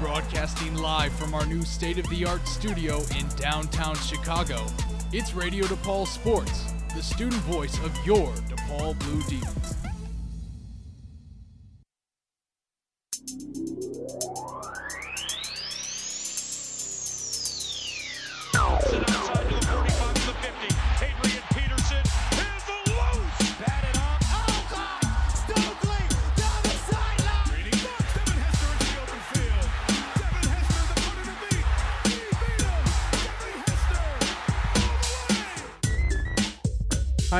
Broadcasting 0.00 0.76
live 0.76 1.12
from 1.12 1.34
our 1.34 1.44
new 1.44 1.60
state 1.60 1.98
of 1.98 2.08
the 2.08 2.24
art 2.24 2.48
studio 2.48 3.02
in 3.18 3.28
downtown 3.36 3.94
Chicago, 3.96 4.64
it's 5.12 5.34
Radio 5.34 5.66
DePaul 5.66 6.06
Sports, 6.06 6.72
the 6.96 7.02
student 7.02 7.42
voice 7.42 7.76
of 7.84 7.94
your 8.06 8.32
DePaul 8.48 8.98
Blue 8.98 9.22
Demons. 9.24 9.79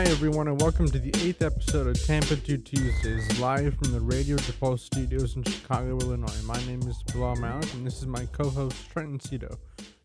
Hi, 0.00 0.06
everyone, 0.06 0.48
and 0.48 0.59
welcome 0.59 0.86
to 0.86 0.98
the 0.98 1.10
eighth 1.22 1.42
episode 1.42 1.86
of 1.86 2.02
Tampa 2.02 2.34
2 2.34 2.56
Tuesdays, 2.56 3.38
live 3.38 3.77
from 3.77 3.92
the 3.92 4.00
Radio 4.00 4.36
DePaul 4.36 4.78
studios 4.78 5.36
in 5.36 5.42
Chicago, 5.42 5.98
Illinois. 5.98 6.42
My 6.46 6.56
name 6.64 6.80
is 6.88 7.02
Bilal 7.12 7.36
Malik, 7.36 7.70
and 7.74 7.86
this 7.86 7.98
is 7.98 8.06
my 8.06 8.24
co 8.32 8.48
host, 8.48 8.91
Trenton 8.91 9.20
Cito. 9.20 9.58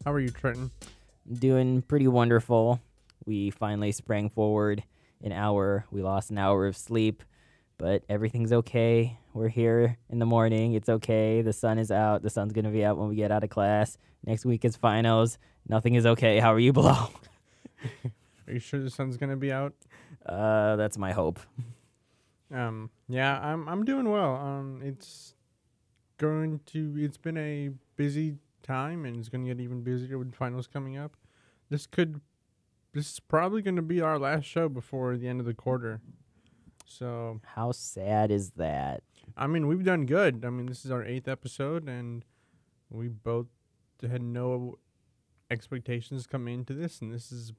How 0.04 0.12
are 0.12 0.20
you, 0.20 0.32
Trenton? 0.32 0.70
doing 1.32 1.82
pretty 1.82 2.10
wonderful. 2.10 2.82
We 3.26 3.52
finally 3.52 3.94
sprang 3.94 4.30
forward 4.30 4.84
an 5.24 5.32
hour. 5.32 5.86
We 5.92 6.02
lost 6.02 6.30
an 6.30 6.40
hour 6.40 6.68
of 6.68 6.76
sleep, 6.76 7.24
but 7.78 8.04
everything's 8.10 8.52
okay. 8.52 9.18
We're 9.34 9.48
here 9.48 9.98
in 10.10 10.20
the 10.20 10.26
morning. 10.26 10.74
It's 10.74 10.90
okay. 10.90 11.42
The 11.42 11.54
sun 11.54 11.80
is 11.80 11.90
out. 11.90 12.22
The 12.22 12.30
sun's 12.30 12.52
going 12.52 12.66
to 12.66 12.72
be 12.72 12.84
out 12.84 12.98
when 12.98 13.08
we 13.08 13.16
get 13.16 13.32
out 13.32 13.46
of 13.46 13.50
class. 13.50 13.98
Next 14.26 14.44
week 14.44 14.66
is 14.66 14.76
finals. 14.76 15.38
Nothing 15.70 15.96
is 15.96 16.06
okay. 16.06 16.40
How 16.40 16.54
are 16.54 16.60
you, 16.60 16.74
Bilal? 16.74 17.14
Are 18.48 18.54
you 18.54 18.60
sure 18.60 18.80
the 18.80 18.90
sun's 18.90 19.18
going 19.18 19.30
to 19.30 19.36
be 19.36 19.52
out? 19.52 19.74
Uh, 20.26 20.76
that's 20.76 20.98
my 20.98 21.12
hope. 21.12 21.40
Um, 22.54 22.90
yeah, 23.08 23.40
I'm 23.40 23.68
I'm 23.68 23.84
doing 23.86 24.10
well. 24.10 24.36
Um, 24.36 24.82
it's 24.84 25.34
going 26.18 26.60
to 26.68 26.96
it's 26.98 27.18
been 27.18 27.38
a 27.38 27.72
busy 27.96 28.38
time, 28.62 29.06
and 29.06 29.18
it's 29.18 29.30
going 29.30 29.44
to 29.44 29.54
get 29.54 29.62
even 29.62 29.82
busier 29.82 30.18
with 30.18 30.34
finals 30.36 30.68
coming 30.68 30.98
up. 30.98 31.18
This 31.70 31.88
could 31.88 32.22
this 32.94 33.14
is 33.14 33.20
probably 33.20 33.62
going 33.62 33.76
to 33.76 33.82
be 33.82 34.00
our 34.00 34.18
last 34.18 34.46
show 34.46 34.70
before 34.70 35.18
the 35.18 35.28
end 35.28 35.40
of 35.40 35.46
the 35.46 35.54
quarter. 35.54 36.02
So 36.86 37.42
How 37.56 37.72
sad 37.72 38.32
is 38.32 38.52
that? 38.52 39.04
I 39.36 39.48
mean, 39.48 39.68
we've 39.68 39.84
done 39.84 40.06
good. 40.06 40.46
I 40.46 40.50
mean, 40.50 40.68
this 40.68 40.86
is 40.86 40.92
our 40.92 41.04
eighth 41.04 41.28
episode, 41.28 41.90
and 41.90 42.24
we 42.90 43.08
both 43.08 43.48
had 44.02 44.22
no 44.22 44.78
expectations 45.50 46.28
coming 46.28 46.54
into 46.54 46.74
this, 46.74 47.02
and 47.02 47.12
this 47.12 47.32
has 47.32 47.52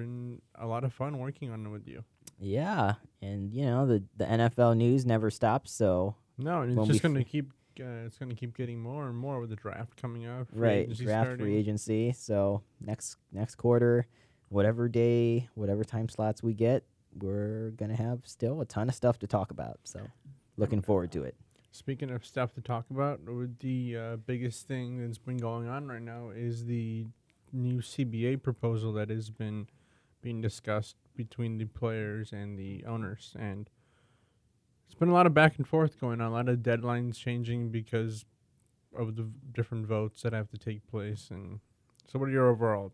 been 0.00 0.40
a 0.54 0.66
lot 0.66 0.84
of 0.84 0.92
fun 0.92 1.18
working 1.18 1.50
on 1.50 1.66
it 1.66 1.68
with 1.68 1.86
you. 1.86 2.04
Yeah, 2.38 2.94
and 3.20 3.52
you 3.52 3.66
know 3.66 3.86
the 3.86 4.02
the 4.16 4.24
NFL 4.24 4.76
news 4.76 5.04
never 5.04 5.30
stops. 5.30 5.72
So 5.72 6.16
No, 6.38 6.62
it's 6.62 6.88
just 6.88 7.02
going 7.02 7.14
to 7.14 7.24
keep. 7.24 7.52
Uh, 7.78 8.04
it's 8.04 8.18
going 8.18 8.28
to 8.28 8.34
keep 8.34 8.54
getting 8.56 8.78
more 8.78 9.06
and 9.06 9.16
more 9.16 9.40
with 9.40 9.48
the 9.48 9.56
draft 9.56 9.96
coming 9.96 10.26
up. 10.26 10.48
right, 10.52 10.86
draft 10.86 11.26
starting. 11.26 11.44
free 11.44 11.56
agency. 11.56 12.12
So 12.12 12.62
next 12.80 13.16
next 13.32 13.54
quarter, 13.54 14.06
whatever 14.48 14.88
day, 14.88 15.48
whatever 15.54 15.84
time 15.84 16.08
slots 16.08 16.42
we 16.42 16.52
get, 16.52 16.84
we're 17.18 17.70
gonna 17.76 17.96
have 17.96 18.20
still 18.24 18.60
a 18.60 18.66
ton 18.66 18.88
of 18.88 18.94
stuff 18.94 19.18
to 19.20 19.26
talk 19.26 19.50
about. 19.50 19.80
So 19.84 20.00
looking 20.56 20.82
forward 20.82 21.12
to 21.12 21.24
it. 21.24 21.34
Speaking 21.72 22.10
of 22.10 22.26
stuff 22.26 22.52
to 22.54 22.60
talk 22.60 22.86
about, 22.90 23.20
the 23.60 23.96
uh, 23.96 24.16
biggest 24.16 24.66
thing 24.66 24.98
that's 24.98 25.18
been 25.18 25.36
going 25.36 25.68
on 25.68 25.86
right 25.86 26.02
now 26.02 26.30
is 26.34 26.64
the 26.64 27.06
new 27.52 27.80
CBA 27.80 28.42
proposal 28.42 28.92
that 28.94 29.08
has 29.08 29.30
been 29.30 29.68
being 30.22 30.40
discussed 30.40 30.96
between 31.16 31.58
the 31.58 31.64
players 31.64 32.32
and 32.32 32.58
the 32.58 32.84
owners, 32.86 33.34
and 33.38 33.70
it's 34.86 34.94
been 34.94 35.08
a 35.08 35.14
lot 35.14 35.26
of 35.26 35.34
back 35.34 35.56
and 35.56 35.66
forth 35.66 36.00
going 36.00 36.20
on, 36.20 36.28
a 36.28 36.32
lot 36.32 36.48
of 36.48 36.58
deadlines 36.58 37.16
changing 37.16 37.70
because 37.70 38.24
of 38.96 39.16
the 39.16 39.28
different 39.52 39.86
votes 39.86 40.22
that 40.22 40.32
have 40.32 40.50
to 40.50 40.58
take 40.58 40.86
place. 40.88 41.28
And 41.30 41.60
so, 42.10 42.18
what 42.18 42.28
are 42.28 42.32
your 42.32 42.48
overall 42.48 42.92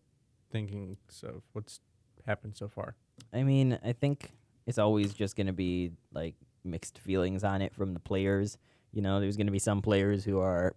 thinkings 0.51 0.97
of 1.23 1.41
what's 1.53 1.79
happened 2.25 2.55
so 2.55 2.67
far? 2.67 2.95
I 3.33 3.43
mean, 3.43 3.79
I 3.83 3.93
think 3.93 4.31
it's 4.65 4.77
always 4.77 5.13
just 5.13 5.35
going 5.35 5.47
to 5.47 5.53
be 5.53 5.91
like 6.13 6.35
mixed 6.63 6.99
feelings 6.99 7.43
on 7.43 7.61
it 7.61 7.73
from 7.73 7.93
the 7.93 7.99
players. 7.99 8.57
You 8.91 9.01
know, 9.01 9.19
there's 9.19 9.37
going 9.37 9.47
to 9.47 9.51
be 9.51 9.59
some 9.59 9.81
players 9.81 10.23
who 10.23 10.39
are 10.39 10.75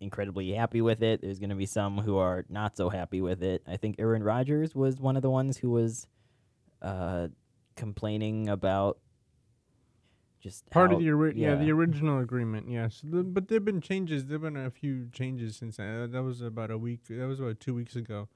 incredibly 0.00 0.52
happy 0.52 0.80
with 0.80 1.02
it. 1.02 1.20
There's 1.22 1.38
going 1.38 1.50
to 1.50 1.56
be 1.56 1.66
some 1.66 1.98
who 1.98 2.16
are 2.18 2.44
not 2.48 2.76
so 2.76 2.88
happy 2.88 3.20
with 3.20 3.42
it. 3.42 3.62
I 3.66 3.76
think 3.76 3.96
Aaron 3.98 4.22
Rodgers 4.22 4.74
was 4.74 5.00
one 5.00 5.16
of 5.16 5.22
the 5.22 5.30
ones 5.30 5.56
who 5.58 5.70
was 5.70 6.06
uh, 6.82 7.28
complaining 7.76 8.48
about 8.48 8.98
just 10.40 10.68
Part 10.70 10.90
how- 10.90 10.96
of 10.96 11.02
the 11.02 11.10
ori- 11.10 11.34
yeah. 11.36 11.56
the 11.56 11.72
original 11.72 12.20
agreement, 12.20 12.70
yes. 12.70 13.00
The, 13.02 13.24
but 13.24 13.48
there've 13.48 13.64
been 13.64 13.80
changes. 13.80 14.26
There've 14.26 14.40
been 14.40 14.56
a 14.56 14.70
few 14.70 15.08
changes 15.12 15.56
since. 15.56 15.78
Uh, 15.80 16.06
that 16.10 16.22
was 16.22 16.40
about 16.42 16.70
a 16.70 16.78
week. 16.78 17.00
That 17.08 17.26
was 17.26 17.40
about 17.40 17.58
two 17.58 17.74
weeks 17.74 17.96
ago, 17.96 18.28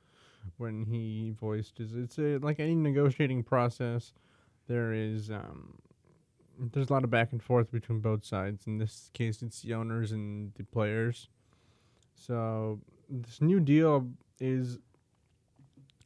when 0.56 0.86
he 0.86 1.32
voiced 1.38 1.78
his. 1.78 1.94
It's 1.94 2.18
a, 2.18 2.38
like 2.38 2.58
any 2.58 2.74
negotiating 2.74 3.44
process. 3.44 4.12
There 4.66 4.92
is 4.92 5.30
um, 5.30 5.78
there's 6.58 6.90
a 6.90 6.92
lot 6.92 7.04
of 7.04 7.10
back 7.10 7.30
and 7.30 7.40
forth 7.42 7.70
between 7.70 8.00
both 8.00 8.24
sides. 8.24 8.66
In 8.66 8.78
this 8.78 9.08
case, 9.14 9.40
it's 9.42 9.62
the 9.62 9.74
owners 9.74 10.10
and 10.10 10.52
the 10.56 10.64
players. 10.64 11.28
So 12.14 12.80
this 13.08 13.40
new 13.40 13.60
deal 13.60 14.08
is 14.40 14.78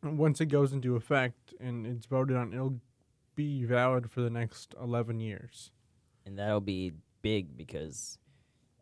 once 0.02 0.40
it 0.40 0.46
goes 0.46 0.72
into 0.72 0.96
effect 0.96 1.54
and 1.60 1.86
it's 1.86 2.06
voted 2.06 2.36
on, 2.36 2.52
it'll 2.52 2.80
be 3.34 3.64
valid 3.64 4.10
for 4.10 4.20
the 4.22 4.30
next 4.30 4.74
eleven 4.80 5.20
years. 5.20 5.70
and 6.24 6.38
that'll 6.38 6.60
be 6.60 6.92
big 7.22 7.56
because 7.56 8.18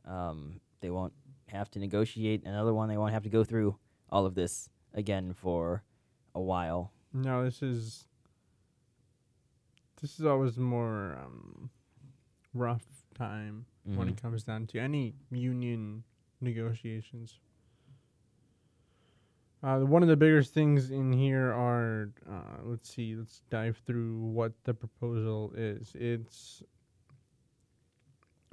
um, 0.07 0.61
they 0.81 0.91
won't 0.91 1.13
have 1.49 1.71
to 1.71 1.79
negotiate 1.79 2.43
another 2.45 2.73
one. 2.73 2.89
They 2.89 2.97
won't 2.97 3.13
have 3.13 3.23
to 3.25 3.29
go 3.29 3.45
through 3.45 3.77
all 4.11 4.27
of 4.27 4.35
this 4.35 4.69
again 4.95 5.33
for 5.35 5.83
a 6.35 6.41
while. 6.41 6.93
No, 7.13 7.45
this 7.45 7.63
is 7.63 8.07
this 10.01 10.19
is 10.21 10.27
always 10.27 10.57
more 10.59 11.19
um, 11.25 11.71
rough 12.53 12.85
time 13.15 13.67
when 13.85 14.09
it 14.09 14.17
Mhm. 14.17 14.23
comes 14.23 14.43
down 14.45 14.67
to 14.69 14.79
any 14.79 15.15
union 15.31 16.05
negotiations. 16.45 17.39
Uh, 19.63 19.79
one 19.79 20.03
of 20.03 20.09
the 20.09 20.17
biggest 20.17 20.53
things 20.53 20.91
in 20.91 21.11
here 21.13 21.51
are 21.51 22.11
uh, 22.31 22.61
let's 22.65 22.95
see, 22.95 23.17
let's 23.17 23.41
dive 23.49 23.81
through 23.87 24.19
what 24.19 24.53
the 24.65 24.75
proposal 24.75 25.53
is. 25.57 25.93
It's 25.95 26.63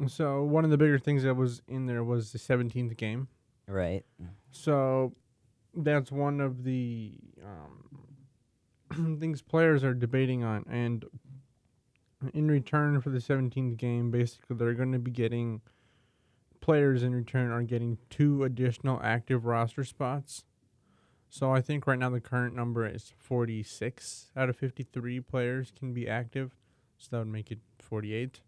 so 0.07 0.43
one 0.43 0.63
of 0.63 0.71
the 0.71 0.77
bigger 0.77 0.97
things 0.97 1.23
that 1.23 1.35
was 1.35 1.61
in 1.67 1.85
there 1.85 2.03
was 2.03 2.31
the 2.31 2.39
seventeenth 2.39 2.95
game. 2.95 3.27
Right. 3.67 4.05
So 4.51 5.13
that's 5.75 6.11
one 6.11 6.41
of 6.41 6.63
the 6.63 7.13
um, 7.43 9.17
things 9.19 9.41
players 9.41 9.83
are 9.83 9.93
debating 9.93 10.43
on. 10.43 10.65
And 10.69 11.05
in 12.33 12.49
return 12.49 12.99
for 13.01 13.09
the 13.09 13.19
17th 13.19 13.77
game, 13.77 14.11
basically, 14.11 14.55
they're 14.55 14.73
going 14.73 14.91
to 14.91 14.99
be 14.99 15.11
getting 15.11 15.61
players 16.61 17.03
in 17.03 17.13
return 17.13 17.51
are 17.51 17.63
getting 17.63 17.97
two 18.09 18.43
additional 18.43 18.99
active 19.03 19.45
roster 19.45 19.83
spots. 19.83 20.45
So 21.29 21.53
I 21.53 21.61
think 21.61 21.87
right 21.87 21.97
now 21.97 22.09
the 22.09 22.21
current 22.21 22.55
number 22.55 22.87
is 22.87 23.13
46 23.17 24.31
out 24.35 24.49
of 24.49 24.55
53 24.55 25.19
players 25.21 25.71
can 25.77 25.93
be 25.93 26.07
active. 26.07 26.55
So 26.97 27.07
that 27.11 27.17
would 27.19 27.27
make 27.27 27.51
it 27.51 27.59
48. 27.79 28.41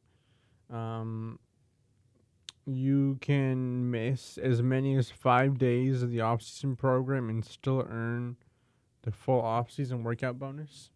Um, 0.69 1.39
you 2.65 3.17
can 3.19 3.89
miss 3.89 4.37
as 4.37 4.61
many 4.61 4.95
as 4.95 5.09
five 5.09 5.57
days 5.57 6.03
of 6.03 6.11
the 6.11 6.21
off-season 6.21 6.75
program 6.75 7.29
and 7.29 7.43
still 7.43 7.85
earn 7.89 8.37
the 9.01 9.11
full 9.11 9.41
off-season 9.41 10.03
workout 10.03 10.39
bonus. 10.39 10.89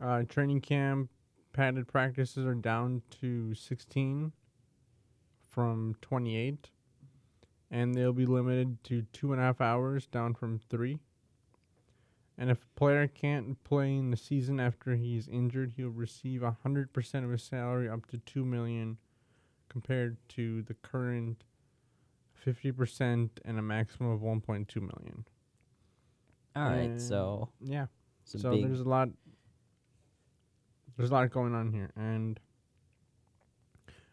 Uh, 0.00 0.22
training 0.22 0.60
camp 0.60 1.10
padded 1.52 1.86
practices 1.86 2.44
are 2.46 2.54
down 2.54 3.02
to 3.20 3.54
16 3.54 4.32
from 5.52 5.94
28, 6.00 6.70
and 7.70 7.94
they'll 7.94 8.12
be 8.12 8.26
limited 8.26 8.82
to 8.84 9.02
two 9.12 9.32
and 9.32 9.40
a 9.40 9.44
half 9.44 9.60
hours, 9.60 10.06
down 10.06 10.34
from 10.34 10.58
three. 10.58 10.98
And 12.38 12.50
if 12.50 12.62
a 12.64 12.78
player 12.78 13.06
can't 13.06 13.62
play 13.62 13.94
in 13.94 14.10
the 14.10 14.16
season 14.16 14.58
after 14.58 14.96
he's 14.96 15.28
injured, 15.28 15.74
he'll 15.76 15.90
receive 15.90 16.40
100% 16.40 17.24
of 17.24 17.30
his 17.30 17.42
salary 17.42 17.88
up 17.88 18.06
to 18.06 18.18
2 18.18 18.44
million 18.44 18.96
compared 19.68 20.16
to 20.30 20.62
the 20.62 20.74
current 20.74 21.44
50% 22.44 23.30
and 23.44 23.58
a 23.58 23.62
maximum 23.62 24.10
of 24.10 24.20
1.2 24.20 24.74
million. 24.76 25.24
All 26.56 26.64
right. 26.64 26.90
And 26.90 27.00
So, 27.00 27.50
Yeah. 27.60 27.86
so 28.24 28.38
there's 28.60 28.80
a 28.80 28.88
lot 28.88 29.08
there's 30.96 31.10
a 31.10 31.14
lot 31.14 31.30
going 31.30 31.54
on 31.54 31.72
here 31.72 31.90
and 31.96 32.38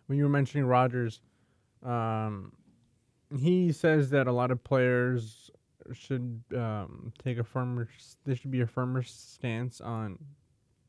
when 0.05 0.17
you 0.17 0.23
were 0.23 0.29
mentioning 0.29 0.65
Rodgers 0.65 1.21
um 1.83 2.51
he 3.37 3.71
says 3.71 4.09
that 4.09 4.27
a 4.27 4.31
lot 4.31 4.51
of 4.51 4.63
players 4.63 5.51
should 5.93 6.41
um, 6.55 7.13
take 7.23 7.37
a 7.37 7.43
firmer. 7.43 7.87
There 8.25 8.35
should 8.35 8.51
be 8.51 8.61
a 8.61 8.67
firmer 8.67 9.03
stance 9.03 9.81
on 9.81 10.17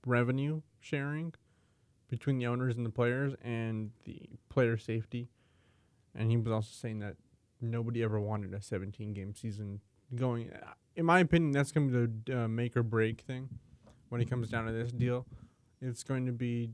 revenue 0.06 0.62
sharing 0.80 1.34
between 2.08 2.38
the 2.38 2.46
owners 2.46 2.76
and 2.76 2.84
the 2.84 2.90
players, 2.90 3.34
and 3.42 3.90
the 4.04 4.20
player 4.48 4.76
safety. 4.76 5.28
And 6.14 6.30
he 6.30 6.36
was 6.36 6.52
also 6.52 6.70
saying 6.72 6.98
that 7.00 7.16
nobody 7.60 8.02
ever 8.02 8.18
wanted 8.18 8.52
a 8.52 8.60
17 8.60 9.12
game 9.14 9.34
season 9.34 9.80
going. 10.16 10.50
In 10.96 11.06
my 11.06 11.20
opinion, 11.20 11.52
that's 11.52 11.70
going 11.70 11.88
to 11.88 12.08
be 12.08 12.32
the 12.32 12.44
uh, 12.44 12.48
make 12.48 12.76
or 12.76 12.82
break 12.82 13.20
thing 13.20 13.48
when 14.08 14.20
it 14.20 14.28
comes 14.28 14.48
down 14.48 14.66
to 14.66 14.72
this 14.72 14.90
deal. 14.90 15.24
It's 15.80 16.02
going 16.02 16.26
to 16.26 16.32
be 16.32 16.72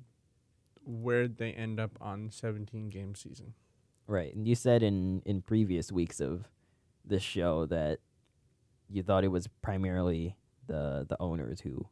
where 0.85 1.29
they 1.29 1.53
end 1.53 1.79
up 1.79 1.91
on 2.01 2.31
17 2.31 2.89
game 2.89 3.15
season. 3.15 3.53
Right. 4.09 4.35
And 4.35 4.47
you 4.47 4.55
said 4.55 4.83
in 4.83 5.23
in 5.25 5.43
previous 5.43 5.91
weeks 5.91 6.21
of 6.21 6.49
this 7.05 7.23
show 7.23 7.67
that 7.67 7.99
you 8.89 9.03
thought 9.03 9.25
it 9.25 9.29
was 9.29 9.49
primarily 9.63 10.37
the 10.67 11.07
the 11.09 11.17
owners 11.21 11.61
who 11.61 11.87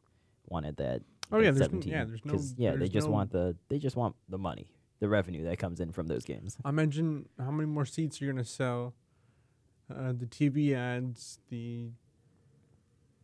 wanted 0.47 0.77
that. 0.77 1.01
Oh, 1.31 1.39
yeah, 1.39 1.51
there's 1.51 1.65
17, 1.65 1.91
yeah, 1.91 2.03
there's 2.05 2.23
no- 2.23 2.39
yeah, 2.57 2.75
they 2.75 2.87
just 2.87 3.07
no- 3.07 3.13
want 3.13 3.31
the 3.31 3.55
they 3.69 3.79
just 3.79 3.95
want 3.95 4.15
the 4.29 4.37
money, 4.37 4.67
the 4.99 5.09
revenue 5.09 5.43
that 5.45 5.57
comes 5.57 5.79
in 5.79 5.91
from 5.91 6.07
those 6.07 6.23
games. 6.23 6.57
Imagine 6.65 7.27
how 7.39 7.51
many 7.51 7.67
more 7.67 7.85
seats 7.85 8.21
you're 8.21 8.31
gonna 8.31 8.45
sell, 8.45 8.93
uh, 9.89 10.13
the 10.13 10.27
TV 10.27 10.73
ads, 10.73 11.39
the 11.49 11.89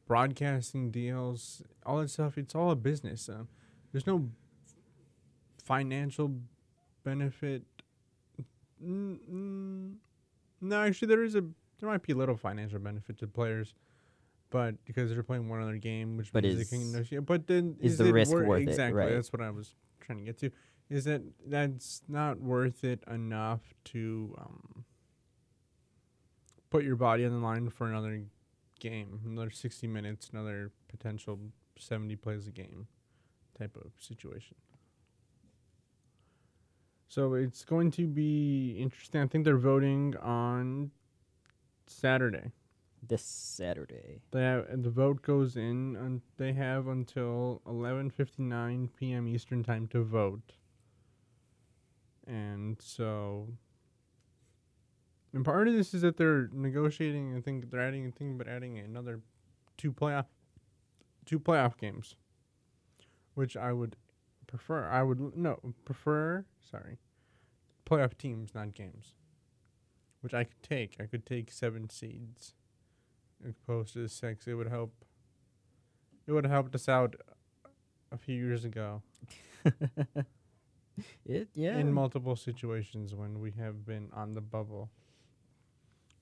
broadcasting 0.07 0.91
deals, 0.91 1.61
all 1.85 1.99
that 1.99 2.09
stuff. 2.09 2.37
It's 2.37 2.55
all 2.55 2.71
a 2.71 2.75
business. 2.75 3.29
Um, 3.29 3.47
there's 3.91 4.07
no 4.07 4.29
financial 5.63 6.35
benefit. 7.03 7.63
Mm, 8.83 9.95
no, 10.61 10.81
actually, 10.81 11.07
there 11.09 11.23
is 11.23 11.35
a 11.35 11.41
there 11.41 11.89
might 11.89 12.01
be 12.03 12.13
a 12.13 12.15
little 12.15 12.37
financial 12.37 12.79
benefit 12.79 13.17
to 13.19 13.27
players, 13.27 13.73
but 14.49 14.75
because 14.85 15.09
they're 15.09 15.23
playing 15.23 15.49
one 15.49 15.61
other 15.61 15.77
game, 15.77 16.17
which 16.17 16.31
But 16.31 16.43
means 16.43 16.59
is- 16.59 16.69
they 16.69 16.77
can 16.77 16.91
negotiate. 16.91 17.25
But 17.25 17.47
then 17.47 17.77
is 17.79 17.97
the 17.97 18.05
it 18.05 18.11
risk 18.11 18.31
wor- 18.31 18.45
worth 18.45 18.61
it? 18.61 18.69
exactly? 18.69 18.99
Right. 19.01 19.13
That's 19.13 19.31
what 19.33 19.41
I 19.41 19.49
was 19.49 19.73
trying 19.99 20.19
to 20.19 20.23
get 20.25 20.37
to. 20.39 20.51
Is 20.89 21.05
that 21.05 21.21
that's 21.47 22.01
not 22.07 22.39
worth 22.41 22.83
it 22.83 23.01
enough 23.09 23.61
to 23.85 24.35
um, 24.39 24.85
put 26.69 26.83
your 26.83 26.95
body 26.97 27.25
on 27.25 27.31
the 27.31 27.37
line 27.37 27.69
for 27.69 27.87
another 27.87 28.23
game, 28.79 29.21
another 29.25 29.49
sixty 29.51 29.87
minutes, 29.87 30.29
another 30.33 30.71
potential 30.89 31.39
seventy 31.77 32.15
plays 32.15 32.45
a 32.47 32.51
game 32.51 32.87
type 33.57 33.75
of 33.77 33.91
situation. 33.99 34.55
So 37.11 37.33
it's 37.33 37.65
going 37.65 37.91
to 37.91 38.07
be 38.07 38.77
interesting. 38.79 39.19
I 39.19 39.27
think 39.27 39.43
they're 39.43 39.57
voting 39.57 40.15
on 40.21 40.91
Saturday. 41.85 42.53
This 43.05 43.21
Saturday. 43.21 44.21
They 44.31 44.43
have, 44.43 44.81
the 44.81 44.89
vote 44.89 45.21
goes 45.21 45.57
in, 45.57 45.97
and 45.97 46.21
they 46.37 46.53
have 46.53 46.87
until 46.87 47.61
11:59 47.67 48.87
p.m. 48.97 49.27
Eastern 49.27 49.61
time 49.61 49.89
to 49.89 50.05
vote. 50.05 50.53
And 52.25 52.77
so, 52.81 53.49
and 55.33 55.43
part 55.43 55.67
of 55.67 55.73
this 55.73 55.93
is 55.93 56.03
that 56.03 56.15
they're 56.15 56.47
negotiating. 56.53 57.35
I 57.35 57.41
think 57.41 57.69
they're 57.69 57.85
adding 57.85 58.07
a 58.07 58.11
thing, 58.11 58.37
but 58.37 58.47
adding 58.47 58.79
another 58.79 59.19
two 59.75 59.91
playoff, 59.91 60.27
two 61.25 61.41
playoff 61.41 61.77
games, 61.77 62.15
which 63.33 63.57
I 63.57 63.73
would 63.73 63.97
prefer. 64.51 64.87
I 64.87 65.03
would 65.03 65.35
no 65.35 65.59
prefer. 65.85 66.45
Sorry, 66.69 66.99
playoff 67.89 68.17
teams, 68.17 68.53
not 68.53 68.75
games. 68.75 69.13
Which 70.21 70.35
I 70.35 70.43
could 70.43 70.61
take. 70.61 70.97
I 70.99 71.05
could 71.07 71.25
take 71.25 71.51
seven 71.51 71.89
seeds 71.89 72.53
opposed 73.47 73.93
to 73.93 74.07
six. 74.07 74.47
It 74.47 74.53
would 74.53 74.69
help. 74.69 74.93
It 76.27 76.33
would 76.33 76.43
have 76.43 76.51
helped 76.51 76.75
us 76.75 76.87
out 76.87 77.15
a 78.11 78.17
few 78.17 78.35
years 78.35 78.65
ago 78.65 79.01
It 81.25 81.47
yeah. 81.53 81.77
in 81.77 81.93
multiple 81.93 82.35
situations 82.35 83.15
when 83.15 83.39
we 83.39 83.51
have 83.51 83.85
been 83.85 84.09
on 84.13 84.33
the 84.33 84.41
bubble. 84.41 84.89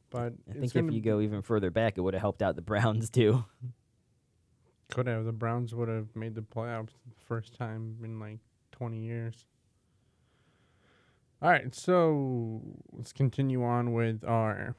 But 0.09 0.33
I 0.49 0.53
think 0.53 0.75
if 0.75 0.91
you 0.93 1.01
go 1.01 1.19
even 1.21 1.41
further 1.41 1.69
back, 1.69 1.97
it 1.97 2.01
would 2.01 2.13
have 2.13 2.21
helped 2.21 2.41
out 2.41 2.55
the 2.55 2.61
Browns 2.61 3.09
too. 3.09 3.43
could 4.89 5.07
have 5.07 5.25
the 5.25 5.31
Browns 5.31 5.73
would 5.73 5.89
have 5.89 6.15
made 6.15 6.35
the 6.35 6.41
playoffs 6.41 6.93
the 7.07 7.25
first 7.25 7.53
time 7.55 7.97
in 8.03 8.19
like 8.19 8.39
twenty 8.71 8.99
years. 8.99 9.45
All 11.41 11.49
right, 11.49 11.73
so 11.73 12.61
let's 12.91 13.13
continue 13.13 13.63
on 13.63 13.93
with 13.93 14.25
our 14.25 14.75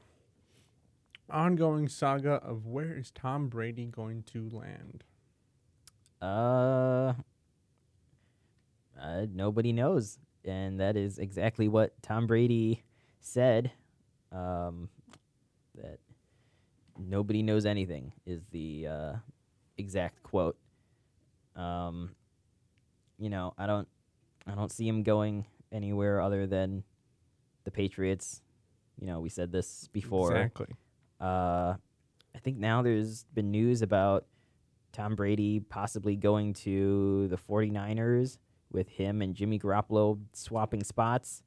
ongoing 1.29 1.87
saga 1.87 2.33
of 2.33 2.67
where 2.67 2.95
is 2.97 3.09
Tom 3.09 3.47
Brady 3.47 3.85
going 3.85 4.21
to 4.33 4.47
land? 4.49 5.03
Uh, 6.21 7.13
uh, 9.01 9.25
nobody 9.33 9.71
knows, 9.73 10.19
and 10.45 10.79
that 10.79 10.95
is 10.95 11.17
exactly 11.17 11.67
what 11.67 11.99
Tom 12.03 12.27
Brady 12.27 12.83
said. 13.21 13.71
Um, 14.31 14.89
that 15.75 15.97
nobody 16.95 17.41
knows 17.41 17.65
anything 17.65 18.13
is 18.25 18.41
the 18.51 18.87
uh, 18.87 19.13
exact 19.81 20.23
quote. 20.23 20.57
Um, 21.55 22.15
you 23.19 23.29
know, 23.29 23.53
I 23.57 23.67
don't, 23.67 23.87
I 24.47 24.55
don't 24.55 24.71
see 24.71 24.87
him 24.87 25.03
going 25.03 25.45
anywhere 25.71 26.21
other 26.21 26.47
than 26.47 26.83
the 27.65 27.71
Patriots. 27.71 28.41
You 28.99 29.07
know, 29.07 29.19
we 29.19 29.29
said 29.29 29.51
this 29.51 29.89
before. 29.91 30.31
Exactly. 30.31 30.67
Uh, 31.19 31.75
I 32.35 32.39
think 32.39 32.57
now 32.57 32.81
there's 32.81 33.25
been 33.33 33.51
news 33.51 33.81
about 33.81 34.25
Tom 34.91 35.15
Brady 35.15 35.59
possibly 35.59 36.15
going 36.15 36.53
to 36.53 37.27
the 37.27 37.37
49ers 37.37 38.37
with 38.71 38.89
him 38.89 39.21
and 39.21 39.35
Jimmy 39.35 39.59
Garoppolo 39.59 40.19
swapping 40.33 40.83
spots. 40.83 41.43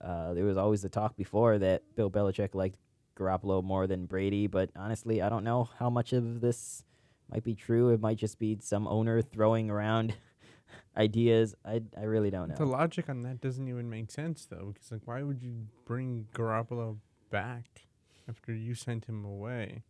Uh, 0.00 0.34
there 0.34 0.44
was 0.44 0.56
always 0.56 0.82
the 0.82 0.88
talk 0.88 1.16
before 1.16 1.58
that 1.58 1.82
Bill 1.94 2.10
Belichick 2.10 2.54
liked 2.54 2.78
Garoppolo 3.18 3.64
more 3.64 3.86
than 3.86 4.06
Brady, 4.06 4.46
but 4.46 4.70
honestly, 4.76 5.22
I 5.22 5.28
don't 5.28 5.44
know 5.44 5.68
how 5.78 5.88
much 5.88 6.12
of 6.12 6.40
this 6.40 6.84
might 7.30 7.44
be 7.44 7.54
true. 7.54 7.90
It 7.90 8.00
might 8.00 8.16
just 8.18 8.38
be 8.38 8.58
some 8.60 8.86
owner 8.86 9.20
throwing 9.22 9.70
around 9.70 10.14
ideas. 10.96 11.54
I, 11.64 11.82
I 11.96 12.02
really 12.04 12.30
don't 12.30 12.48
know. 12.48 12.56
The 12.56 12.66
logic 12.66 13.08
on 13.08 13.22
that 13.22 13.40
doesn't 13.40 13.68
even 13.68 13.88
make 13.90 14.10
sense 14.10 14.46
though, 14.46 14.72
because 14.72 14.90
like, 14.92 15.02
why 15.06 15.22
would 15.22 15.42
you 15.42 15.66
bring 15.84 16.26
Garoppolo 16.34 16.98
back 17.30 17.86
after 18.28 18.52
you 18.54 18.74
sent 18.74 19.06
him 19.06 19.24
away? 19.24 19.82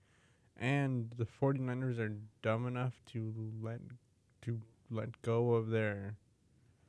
And 0.59 1.13
the 1.19 1.27
49ers 1.27 1.99
are 1.99 2.17
dumb 2.43 2.67
enough 2.67 2.95
to 3.13 3.33
let 3.61 3.81
to 4.43 4.61
let 4.91 5.21
go 5.23 5.51
of 5.55 5.69
their 5.69 6.17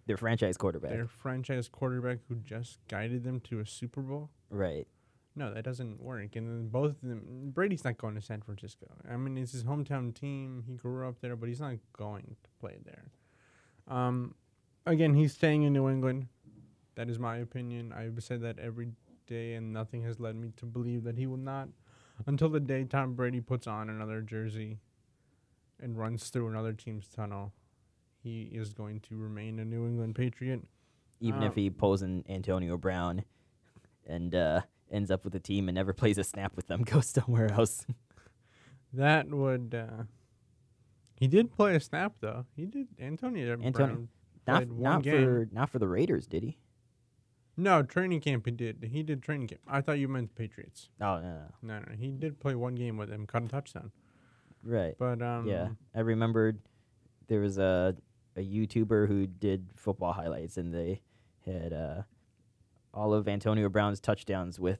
Their 0.06 0.16
franchise 0.18 0.56
quarterback. 0.56 0.92
their 0.92 1.08
franchise 1.08 1.68
quarterback 1.68 2.20
who 2.30 2.36
just 2.36 2.80
guided 2.88 3.24
them 3.25 3.42
to 3.42 3.60
a 3.60 3.66
Super 3.66 4.01
Bowl. 4.01 4.30
right. 4.50 4.88
No, 5.38 5.53
that 5.53 5.63
doesn't 5.63 6.01
work. 6.01 6.36
And 6.36 6.48
then 6.48 6.67
both 6.70 6.91
of 6.91 7.01
them, 7.08 7.51
Brady's 7.53 7.84
not 7.84 7.98
going 7.98 8.15
to 8.15 8.22
San 8.22 8.41
Francisco. 8.41 8.88
I 9.10 9.17
mean, 9.17 9.38
it's 9.38 9.51
his 9.51 9.63
hometown 9.63 10.13
team. 10.13 10.63
He 10.67 10.74
grew 10.74 11.08
up 11.08 11.22
there, 11.22 11.36
but 11.36 11.48
he's 11.48 11.62
not 11.62 11.75
going 11.94 12.36
to 12.44 12.50
play 12.60 12.77
there. 12.84 13.06
Um, 13.88 14.34
again, 14.88 15.13
he's 15.13 15.34
staying 15.34 15.62
in 15.62 15.74
New 15.74 15.88
England. 15.89 16.27
That 16.96 17.08
is 17.08 17.20
my 17.20 17.38
opinion. 17.38 17.94
I've 17.94 18.24
said 18.24 18.41
that 18.41 18.58
every 18.58 18.89
day, 19.27 19.53
and 19.53 19.72
nothing 19.72 20.01
has 20.03 20.20
led 20.20 20.36
me 20.36 20.51
to 20.58 20.65
believe 20.65 21.03
that 21.03 21.17
he 21.17 21.27
will 21.27 21.38
not 21.38 21.70
until 22.25 22.50
the 22.50 22.60
day 22.60 22.84
Tom 22.84 23.13
Brady 23.13 23.39
puts 23.39 23.67
on 23.67 23.91
another 23.91 24.22
jersey 24.22 24.79
and 25.79 25.96
runs 25.96 26.29
through 26.29 26.48
another 26.48 26.74
team's 26.74 27.08
tunnel. 27.08 27.53
He 28.24 28.50
is 28.51 28.74
going 28.74 29.01
to 29.01 29.17
remain 29.17 29.60
a 29.60 29.65
New 29.65 29.86
England 29.86 30.15
Patriot. 30.15 30.62
even 31.20 31.44
if 31.44 31.51
Um, 31.51 31.56
he 31.56 31.70
pulls 31.70 32.01
an 32.01 32.24
Antonio 32.27 32.75
Brown 32.77 33.24
and 34.08 34.34
uh, 34.34 34.62
ends 34.91 35.12
up 35.12 35.24
with 35.24 35.36
a 35.36 35.39
team 35.39 35.67
and 35.70 35.75
never 35.75 35.94
plays 36.01 36.17
a 36.17 36.24
snap 36.24 36.56
with 36.56 36.67
them, 36.67 36.84
goes 36.84 37.08
somewhere 37.08 37.51
else. 37.51 37.86
That 38.94 39.29
would. 39.29 39.75
Uh, 39.75 40.03
he 41.15 41.27
did 41.27 41.51
play 41.51 41.75
a 41.75 41.79
snap 41.79 42.13
though. 42.20 42.46
He 42.56 42.65
did. 42.65 42.88
Antonio 43.00 43.53
Antonio- 43.53 43.72
Brown 43.72 44.10
not 44.48 44.70
not 44.70 45.03
for 45.03 45.48
not 45.51 45.70
for 45.70 45.79
the 45.79 45.88
Raiders, 45.88 46.25
did 46.25 46.44
he? 46.44 46.58
No 47.58 47.84
training 47.84 48.22
camp. 48.22 48.46
He 48.46 48.51
did. 48.51 48.88
He 48.91 49.03
did 49.03 49.22
training 49.22 49.48
camp. 49.48 49.62
I 49.67 49.82
thought 49.82 50.00
you 50.00 50.08
meant 50.08 50.29
the 50.29 50.36
Patriots. 50.36 50.89
Oh 51.01 51.20
no, 51.20 51.22
no. 51.22 51.46
No, 51.62 51.79
no. 51.79 51.96
He 51.98 52.12
did 52.12 52.39
play 52.39 52.56
one 52.56 52.75
game 52.75 52.98
with 52.98 53.10
them. 53.10 53.25
Caught 53.25 53.44
a 53.44 53.48
touchdown. 53.48 53.91
right. 54.63 54.96
But 54.98 55.22
um. 55.22 55.48
yeah, 55.48 55.70
I 55.96 56.01
remembered 56.01 56.60
there 57.27 57.41
was 57.41 57.58
a 57.58 57.96
a 58.36 58.41
YouTuber 58.41 59.08
who 59.08 59.27
did 59.27 59.67
football 59.75 60.13
highlights, 60.13 60.58
and 60.58 60.74
they 60.74 61.01
had 61.46 61.74
uh, 61.74 62.01
all 62.98 63.13
of 63.13 63.27
Antonio 63.27 63.70
Brown's 63.70 64.00
touchdowns 64.00 64.60
with 64.60 64.80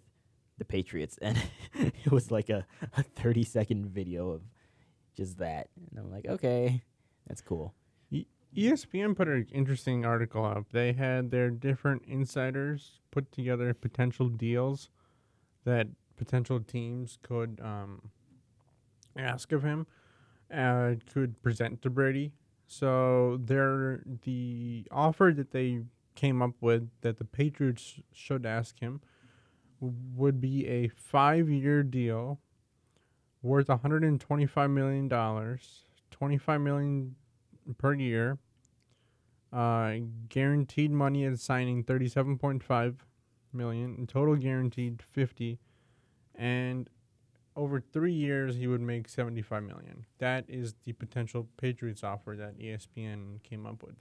the 0.58 0.66
Patriots, 0.66 1.18
and 1.22 1.42
it 1.74 2.12
was 2.12 2.32
like 2.32 2.50
a, 2.50 2.66
a 2.98 3.04
thirty 3.04 3.44
second 3.44 3.88
video 3.88 4.32
of 4.32 4.42
just 5.16 5.38
that, 5.38 5.70
and 5.90 6.00
I'm 6.00 6.12
like, 6.12 6.28
okay, 6.28 6.82
that's 7.28 7.42
cool. 7.42 7.74
ESPN 8.56 9.16
put 9.16 9.28
an 9.28 9.46
interesting 9.52 10.06
article 10.06 10.44
up. 10.44 10.72
They 10.72 10.94
had 10.94 11.30
their 11.30 11.52
different 11.52 12.04
insiders 12.08 13.02
put 13.12 13.32
together 13.32 13.74
potential 13.74 14.30
deals 14.30 14.90
that 15.66 15.88
potential 16.16 16.60
teams 16.62 17.20
could 17.22 17.60
um, 17.64 18.10
ask 19.18 19.52
of 19.52 19.64
him, 19.64 19.86
uh, 20.52 20.94
could 21.14 21.42
present 21.44 21.82
to 21.84 21.90
Brady. 21.90 22.32
So 22.66 23.40
they're 23.44 24.02
the 24.24 24.88
offer 24.92 25.34
that 25.36 25.52
they 25.52 25.82
came 26.18 26.42
up 26.42 26.56
with 26.60 26.90
that 27.02 27.18
the 27.18 27.24
Patriots 27.24 28.00
should 28.12 28.46
ask 28.46 28.80
him 28.80 29.00
would 29.80 30.42
be 30.42 30.68
a 30.68 30.88
five-year 30.90 31.84
deal 31.84 32.40
worth 33.42 33.70
125 33.70 34.70
million 34.70 35.08
dollars, 35.08 35.84
25 36.12 36.60
million 36.62 37.16
per 37.78 37.94
year. 37.94 38.40
Uh, 39.54 39.94
guaranteed 40.28 40.92
money 40.92 41.24
at 41.24 41.40
signing 41.40 41.82
37.5 41.84 42.96
million, 43.54 44.06
total 44.06 44.36
guaranteed 44.36 45.02
50, 45.02 45.58
and 46.36 46.90
over 47.56 47.80
three 47.80 48.12
years 48.14 48.58
he 48.58 48.68
would 48.68 48.82
make 48.82 49.08
75 49.08 49.64
million. 49.64 50.06
That 50.18 50.46
is 50.50 50.76
the 50.84 50.92
potential 50.94 51.48
Patriots 51.58 52.04
offer 52.04 52.36
that 52.36 52.60
ESPN 52.60 53.42
came 53.44 53.66
up 53.66 53.84
with. 53.84 53.96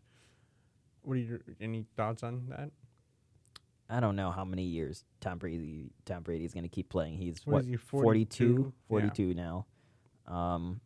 What 1.07 1.15
are 1.15 1.21
your 1.21 1.41
any 1.61 1.87
thoughts 1.97 2.25
on 2.25 2.47
that? 2.49 2.71
I 3.89 4.01
don't 4.01 4.17
know 4.17 4.33
how 4.33 4.45
many 4.45 4.65
years 4.65 5.05
Tom 5.21 5.39
Brady 5.39 5.93
Tom 6.05 6.25
Brady 6.25 6.45
is 6.45 6.53
going 6.53 6.65
to 6.65 6.69
keep 6.69 6.89
playing. 6.89 7.17
He's 7.17 7.41
What 7.45 7.55
what, 7.55 7.65
he, 7.65 7.77
42? 7.77 8.73
42? 8.89 9.25
42 9.25 9.35
now. 9.35 9.67
Um, 10.27 10.81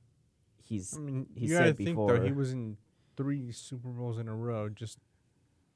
he's 0.62 0.95
I 0.95 1.00
mean, 1.00 1.27
he 1.35 1.47
you 1.47 1.57
said 1.57 1.79
think 1.79 1.97
though 1.97 2.21
he 2.21 2.33
was 2.33 2.53
in 2.53 2.77
three 3.17 3.50
Super 3.50 3.89
Bowls 3.89 4.19
in 4.19 4.29
a 4.29 4.37
row. 4.37 4.69
Just 4.69 4.99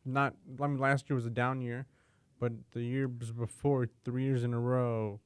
not. 0.04 0.34
I 0.60 0.66
mean, 0.66 0.76
last 0.76 1.08
year 1.08 1.14
was 1.14 1.24
a 1.24 1.30
down 1.30 1.62
year, 1.62 1.86
but 2.38 2.52
the 2.72 2.82
years 2.82 3.32
before, 3.32 3.88
three 4.04 4.24
years 4.24 4.44
in 4.44 4.52
a 4.52 4.60
row, 4.60 5.20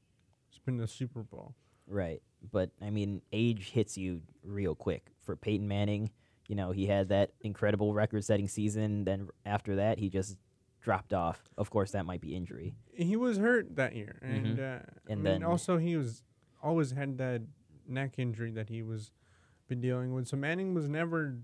it's 0.48 0.60
been 0.60 0.76
the 0.76 0.87
Super 0.87 1.25
Bowl. 1.25 1.56
right, 1.88 2.22
but 2.52 2.70
I 2.80 2.90
mean, 2.90 3.22
age 3.32 3.70
hits 3.70 3.98
you 3.98 4.22
real 4.44 4.76
quick. 4.76 5.10
For 5.22 5.34
Peyton 5.34 5.66
Manning, 5.66 6.10
you 6.48 6.56
know, 6.56 6.72
he 6.72 6.86
had 6.86 7.10
that 7.10 7.30
incredible 7.42 7.94
record-setting 7.94 8.48
season. 8.48 9.04
Then 9.04 9.28
after 9.46 9.76
that, 9.76 9.98
he 9.98 10.08
just 10.08 10.36
dropped 10.80 11.12
off. 11.12 11.48
Of 11.56 11.70
course, 11.70 11.92
that 11.92 12.04
might 12.06 12.20
be 12.20 12.34
injury. 12.34 12.74
He 12.92 13.14
was 13.16 13.38
hurt 13.38 13.76
that 13.76 13.94
year, 13.94 14.18
and 14.22 14.58
uh, 14.58 14.62
And 14.62 14.84
I 15.10 15.14
mean, 15.14 15.24
then- 15.24 15.44
also 15.44 15.76
he 15.78 15.96
was 15.96 16.24
always 16.62 16.90
had 16.92 17.18
that 17.18 17.42
neck 17.86 18.14
injury 18.18 18.50
that 18.52 18.68
he 18.68 18.82
was 18.82 19.12
been 19.68 19.80
dealing 19.80 20.12
with. 20.14 20.26
So 20.26 20.36
Manning 20.36 20.74
was 20.74 20.88
never. 20.88 21.36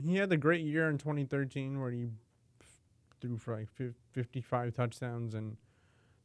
He 0.00 0.16
had 0.16 0.32
a 0.32 0.36
great 0.36 0.64
year 0.64 0.88
in 0.88 0.98
2013 0.98 1.80
where 1.80 1.90
he 1.90 2.06
threw 3.20 3.36
for 3.36 3.56
like 3.56 3.68
55 4.12 4.74
touchdowns, 4.74 5.34
and 5.34 5.56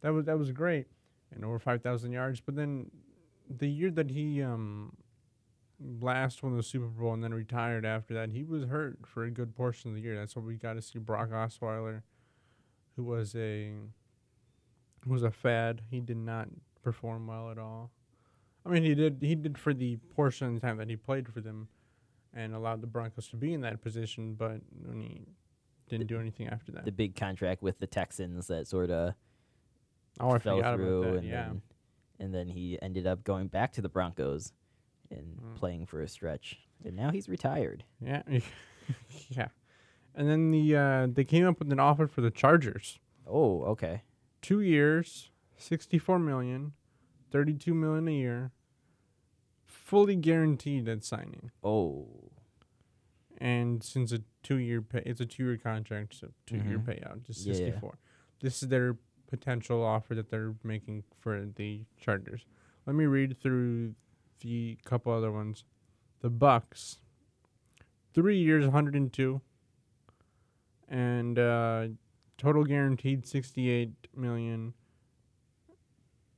that 0.02 0.12
was 0.14 0.26
that 0.26 0.38
was 0.38 0.52
great, 0.52 0.88
and 1.32 1.44
over 1.46 1.60
5,000 1.60 2.12
yards. 2.12 2.40
But 2.40 2.56
then 2.56 2.92
the 3.50 3.68
year 3.70 3.92
that 3.92 4.10
he 4.12 4.42
um 4.42 4.94
last 5.80 6.44
won 6.44 6.56
the 6.56 6.64
Super 6.64 6.88
Bowl 6.88 7.14
and 7.14 7.24
then 7.24 7.34
retired 7.34 7.86
after 7.86 8.14
that, 8.14 8.32
he 8.32 8.44
was 8.44 8.66
hurt 8.66 9.00
for 9.06 9.24
a 9.24 9.32
good 9.32 9.56
portion 9.56 9.90
of 9.90 9.96
the 9.96 10.02
year. 10.02 10.16
That's 10.16 10.36
what 10.36 10.46
we 10.46 10.56
got 10.56 10.74
to 10.74 10.82
see 10.82 11.00
Brock 11.00 11.32
Osweiler, 11.32 12.02
who 12.96 13.04
was 13.04 13.36
a 13.36 13.74
was 15.06 15.24
a 15.24 15.32
fad. 15.32 15.82
He 15.90 16.00
did 16.00 16.18
not 16.18 16.48
perform 16.82 17.28
well 17.28 17.50
at 17.52 17.58
all. 17.58 17.92
I 18.66 18.70
mean, 18.70 18.84
he 18.84 18.96
did 18.96 19.18
he 19.22 19.36
did 19.36 19.58
for 19.58 19.74
the 19.74 19.98
portion 20.16 20.48
of 20.48 20.54
the 20.56 20.60
time 20.60 20.78
that 20.78 20.90
he 20.90 20.96
played 20.96 21.28
for 21.28 21.42
them, 21.42 21.68
and 22.34 22.54
allowed 22.54 22.82
the 22.82 22.88
Broncos 22.88 23.28
to 23.30 23.36
be 23.36 23.54
in 23.54 23.62
that 23.62 23.82
position, 23.82 24.36
but 24.36 24.62
he 24.94 25.22
didn't 25.90 26.08
do 26.08 26.20
anything 26.20 26.48
after 26.48 26.72
that. 26.72 26.86
The 26.86 26.92
big 26.92 27.16
contract 27.16 27.62
with 27.62 27.80
the 27.80 27.88
Texans 27.88 28.48
that 28.48 28.68
sort 28.68 28.90
of 28.90 29.14
oh, 30.20 30.32
I 30.32 30.40
fell 30.40 30.58
forgot 30.58 30.76
through, 30.76 31.02
about 31.02 31.12
that. 31.12 31.20
and 31.20 31.28
Yeah, 31.28 31.48
then 31.48 31.62
and 32.20 32.34
then 32.34 32.48
he 32.48 32.80
ended 32.82 33.06
up 33.06 33.24
going 33.24 33.48
back 33.48 33.74
to 33.74 33.82
the 33.82 33.90
Broncos 33.90 34.54
and 35.14 35.38
Mm. 35.42 35.56
playing 35.56 35.86
for 35.86 36.02
a 36.02 36.08
stretch. 36.08 36.60
And 36.84 36.96
now 36.96 37.12
he's 37.12 37.30
retired. 37.30 37.84
yeah, 38.02 38.24
yeah. 39.30 39.48
And 40.16 40.30
then 40.30 40.52
the 40.52 40.76
uh, 40.76 41.08
they 41.12 41.24
came 41.24 41.46
up 41.48 41.60
with 41.60 41.72
an 41.72 41.80
offer 41.80 42.08
for 42.08 42.22
the 42.22 42.32
Chargers. 42.32 43.00
Oh, 43.26 43.64
okay. 43.64 44.04
two 44.42 44.60
years, 44.60 45.30
64 45.58 46.20
million, 46.20 46.74
32 47.32 47.74
million 47.74 48.08
a 48.10 48.12
year, 48.12 48.52
fully 49.66 50.16
guaranteed 50.16 50.88
at 50.90 51.04
signing. 51.04 51.52
Oh, 51.64 52.08
And 53.40 53.82
since 53.84 54.12
a 54.12 54.20
two 54.44 54.58
year 54.58 54.82
pay, 54.82 55.02
it's 55.06 55.22
a 55.22 55.26
two 55.26 55.46
year 55.46 55.58
contract, 55.58 56.16
so 56.16 56.30
two 56.46 56.58
year 56.58 56.80
Mhm. 56.80 56.86
payout, 56.86 57.24
just 57.24 57.46
Yeah, 57.46 57.54
yeah. 57.54 57.58
64. 57.66 57.98
This 58.42 58.62
is 58.64 58.70
their 58.70 58.98
potential 59.28 59.84
offer 59.84 60.14
that 60.16 60.30
they're 60.30 60.56
making 60.64 61.04
for 61.20 61.46
the 61.46 61.86
Chargers. 61.98 62.46
Let 62.86 62.96
me 62.96 63.06
read 63.06 63.38
through 63.38 63.96
the 64.42 64.78
couple 64.86 65.14
other 65.14 65.32
ones. 65.32 65.64
The 66.22 66.30
Bucs, 66.30 66.98
three 68.14 68.38
years, 68.38 68.64
102, 68.66 69.42
and 70.88 71.40
uh, 71.40 71.88
total 72.38 72.64
guaranteed 72.64 73.28
68 73.28 73.92
million. 74.16 74.74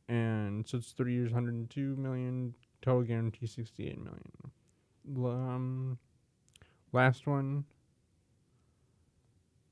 And 0.08 0.68
so 0.68 0.78
it's 0.78 0.92
three 0.92 1.14
years, 1.14 1.32
102 1.32 1.96
million. 1.96 2.54
Total 2.82 3.04
guarantee 3.04 3.48
68 3.48 3.98
million. 3.98 4.22
Um, 5.18 5.98
last 6.92 7.28
one. 7.28 7.66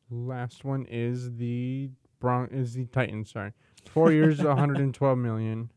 Last 0.10 0.64
one 0.64 0.86
is 0.90 1.36
the 1.38 1.90
Bron 2.20 2.48
is 2.52 2.74
the 2.74 2.86
Titans. 2.86 3.32
Sorry, 3.32 3.52
four 3.86 4.12
years, 4.12 4.42
112 4.44 5.18
million, 5.18 5.72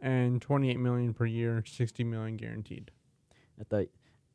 and 0.00 0.40
28 0.40 0.78
million 0.78 1.14
per 1.14 1.26
year, 1.26 1.62
60 1.66 2.04
million 2.04 2.36
guaranteed. 2.36 2.90
I 3.60 3.64
thought 3.64 3.86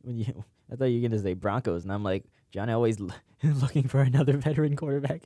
when 0.01 0.17
you 0.17 0.43
I 0.71 0.75
thought 0.75 0.85
you 0.85 1.01
were 1.01 1.09
gonna 1.09 1.21
say 1.21 1.33
Broncos, 1.33 1.83
and 1.83 1.91
I'm 1.91 2.03
like 2.03 2.25
John 2.51 2.67
Elway's 2.69 2.99
l- 3.01 3.11
looking 3.43 3.87
for 3.87 4.01
another 4.01 4.37
veteran 4.37 4.75
quarterback. 4.75 5.23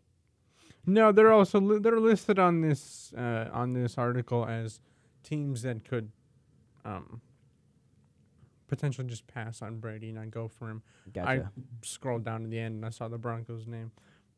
No, 0.85 1.11
they're 1.11 1.31
also 1.33 1.59
li- 1.59 1.79
they're 1.79 1.99
listed 1.99 2.39
on 2.39 2.61
this 2.61 3.13
uh, 3.17 3.49
on 3.51 3.73
this 3.73 3.97
article 3.97 4.45
as 4.45 4.79
teams 5.23 5.61
that 5.63 5.83
could 5.83 6.11
um 6.85 7.21
potentially 8.67 9.07
just 9.07 9.27
pass 9.27 9.61
on 9.61 9.79
Brady 9.79 10.07
and 10.07 10.15
not 10.17 10.31
go 10.31 10.47
for 10.47 10.69
him. 10.69 10.81
Gotcha. 11.13 11.51
scrolled 11.83 12.23
down 12.25 12.43
to 12.43 12.47
the 12.49 12.59
end 12.59 12.75
and 12.75 12.85
I 12.85 12.89
saw 12.89 13.07
the 13.07 13.17
Broncos 13.17 13.65
name. 13.67 13.91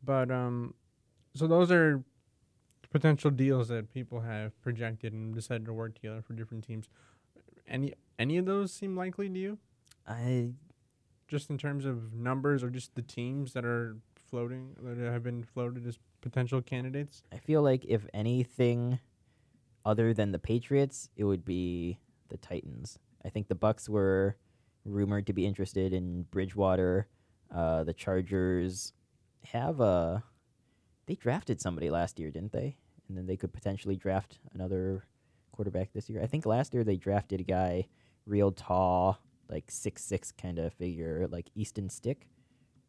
But 0.03 0.31
um 0.31 0.73
so 1.35 1.47
those 1.47 1.71
are 1.71 2.03
potential 2.89 3.31
deals 3.31 3.67
that 3.67 3.93
people 3.93 4.21
have 4.21 4.59
projected 4.61 5.13
and 5.13 5.33
decided 5.33 5.65
to 5.65 5.73
work 5.73 5.95
together 5.95 6.21
for 6.21 6.33
different 6.33 6.65
teams. 6.65 6.89
Any 7.67 7.93
any 8.17 8.37
of 8.37 8.45
those 8.45 8.73
seem 8.73 8.95
likely 8.95 9.29
to 9.29 9.37
you? 9.37 9.57
I 10.07 10.51
Just 11.27 11.49
in 11.49 11.57
terms 11.57 11.85
of 11.85 12.13
numbers 12.13 12.63
or 12.63 12.69
just 12.69 12.95
the 12.95 13.01
teams 13.01 13.53
that 13.53 13.65
are 13.65 13.97
floating 14.29 14.75
that 14.81 14.97
have 14.97 15.23
been 15.23 15.43
floated 15.43 15.85
as 15.87 15.97
potential 16.21 16.61
candidates? 16.61 17.23
I 17.31 17.37
feel 17.37 17.61
like 17.61 17.85
if 17.85 18.05
anything 18.13 18.99
other 19.85 20.13
than 20.13 20.31
the 20.31 20.39
Patriots, 20.39 21.09
it 21.15 21.23
would 21.23 21.45
be 21.45 21.99
the 22.29 22.37
Titans. 22.37 22.99
I 23.23 23.29
think 23.29 23.47
the 23.47 23.55
Bucs 23.55 23.89
were 23.89 24.37
rumored 24.85 25.27
to 25.27 25.33
be 25.33 25.45
interested 25.45 25.93
in 25.93 26.23
Bridgewater. 26.23 27.07
Uh, 27.53 27.83
the 27.83 27.93
Chargers 27.93 28.93
have 29.45 29.79
a 29.79 30.23
they 31.09 31.15
drafted 31.15 31.59
somebody 31.59 31.89
last 31.89 32.19
year, 32.19 32.29
didn't 32.29 32.51
they? 32.51 32.77
And 33.07 33.17
then 33.17 33.25
they 33.25 33.35
could 33.35 33.51
potentially 33.51 33.95
draft 33.95 34.37
another 34.53 35.05
quarterback 35.51 35.91
this 35.91 36.07
year. 36.07 36.21
I 36.21 36.27
think 36.27 36.45
last 36.45 36.71
year 36.71 36.83
they 36.83 36.97
drafted 36.97 37.41
a 37.41 37.43
guy 37.43 37.87
real 38.27 38.51
tall, 38.51 39.17
like 39.49 39.71
six 39.71 40.03
six 40.03 40.31
kind 40.31 40.59
of 40.59 40.71
figure, 40.71 41.27
like 41.31 41.47
Easton 41.55 41.89
Stick 41.89 42.27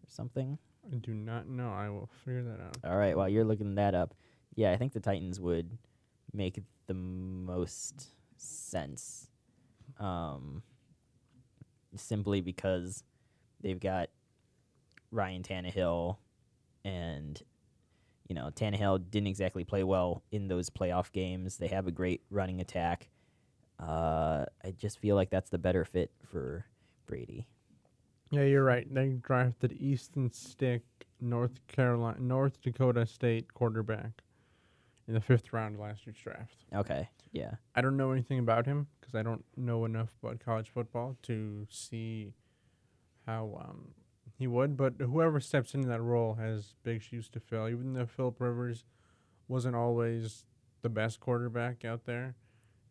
or 0.05 0.11
something. 0.11 0.59
I 0.93 0.97
do 0.97 1.15
not 1.15 1.49
know. 1.49 1.73
I 1.73 1.89
will 1.89 2.11
figure 2.23 2.43
that 2.43 2.61
out. 2.61 2.77
All 2.85 2.99
right, 2.99 3.17
while 3.17 3.29
you're 3.29 3.45
looking 3.45 3.77
that 3.77 3.95
up, 3.95 4.15
yeah, 4.55 4.71
I 4.71 4.77
think 4.77 4.93
the 4.93 5.01
Titans 5.01 5.41
would 5.41 5.79
make 6.35 6.63
the 6.89 6.95
most 6.95 8.09
sense. 8.37 9.31
Um, 9.99 10.63
simply 11.97 12.43
because 12.43 13.03
they've 13.63 13.81
got 13.81 14.11
Ryan 15.11 15.43
Tannehill, 15.43 16.19
and 16.85 17.43
you 18.31 18.37
know 18.37 18.49
Tannehill 18.55 19.11
didn't 19.11 19.27
exactly 19.27 19.65
play 19.65 19.83
well 19.83 20.23
in 20.31 20.47
those 20.47 20.71
playoff 20.71 21.11
games. 21.11 21.57
They 21.57 21.67
have 21.67 21.89
a 21.89 21.91
great 21.91 22.23
running 22.31 22.61
attack. 22.61 23.09
Uh, 23.81 24.45
I 24.65 24.71
just 24.71 25.01
feel 25.01 25.17
like 25.17 25.31
that's 25.31 25.51
the 25.51 25.59
better 25.59 25.85
fit 25.85 26.13
for 26.31 26.65
Brady. 27.07 27.49
Yeah, 28.31 28.45
you're 28.45 28.63
right. 28.63 28.87
They 28.95 29.09
drafted 29.09 29.73
Easton 29.73 30.31
Stick, 30.31 30.83
North 31.21 31.67
Carolina, 31.67 32.21
North 32.21 32.63
Dakota 32.63 33.05
State 33.05 33.53
quarterback 33.53 34.23
in 35.09 35.15
the 35.15 35.21
fifth 35.21 35.53
round 35.53 35.75
of 35.75 35.81
last 35.81 36.07
year's 36.07 36.19
draft. 36.19 36.55
Okay, 36.73 37.09
yeah. 37.33 37.55
I 37.75 37.81
don't 37.81 37.97
know 37.97 38.13
anything 38.13 38.39
about 38.39 38.65
him 38.65 38.87
because 39.01 39.17
I 39.17 39.25
don't 39.25 39.45
know 39.57 39.85
enough 39.87 40.11
about 40.23 40.39
college 40.39 40.71
football 40.71 41.17
to 41.23 41.67
see 41.69 42.33
how 43.27 43.61
um, 43.61 43.89
he 44.41 44.47
would. 44.47 44.75
But 44.77 44.95
whoever 44.99 45.39
steps 45.39 45.75
into 45.75 45.87
that 45.89 46.01
role 46.01 46.35
has 46.35 46.75
big 46.83 47.03
shoes 47.03 47.29
to 47.29 47.41
fill. 47.41 47.69
Even 47.69 47.93
though 47.93 48.07
Philip 48.07 48.41
Rivers 48.41 48.85
wasn't 49.49 49.77
always 49.77 50.47
the 50.81 50.89
best 50.89 51.21
quarterback 51.21 51.85
out 51.85 52.07
there. 52.07 52.35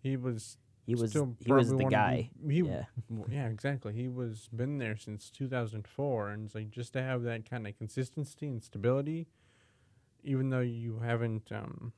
He 0.03 0.15
was 0.15 0.57
He 0.85 0.93
was 0.93 1.09
still 1.09 1.35
he 1.43 1.51
was 1.51 1.69
the 1.69 1.85
guy. 1.85 2.29
He, 2.47 2.59
yeah. 2.61 2.83
Yeah, 3.31 3.47
exactly. 3.47 3.93
He 3.93 4.07
was 4.07 4.47
been 4.55 4.77
there 4.77 4.95
since 4.95 5.31
2004, 5.31 6.29
and 6.29 6.45
it's 6.45 6.53
like 6.53 6.69
just 6.69 6.93
to 6.93 7.01
have 7.01 7.23
that 7.23 7.49
kind 7.49 7.65
of 7.67 7.75
consistency 7.77 8.47
and 8.47 8.63
stability, 8.63 9.27
even 10.23 10.51
though 10.51 10.59
you 10.59 10.99
haven't 10.99 11.51
um, 11.51 11.93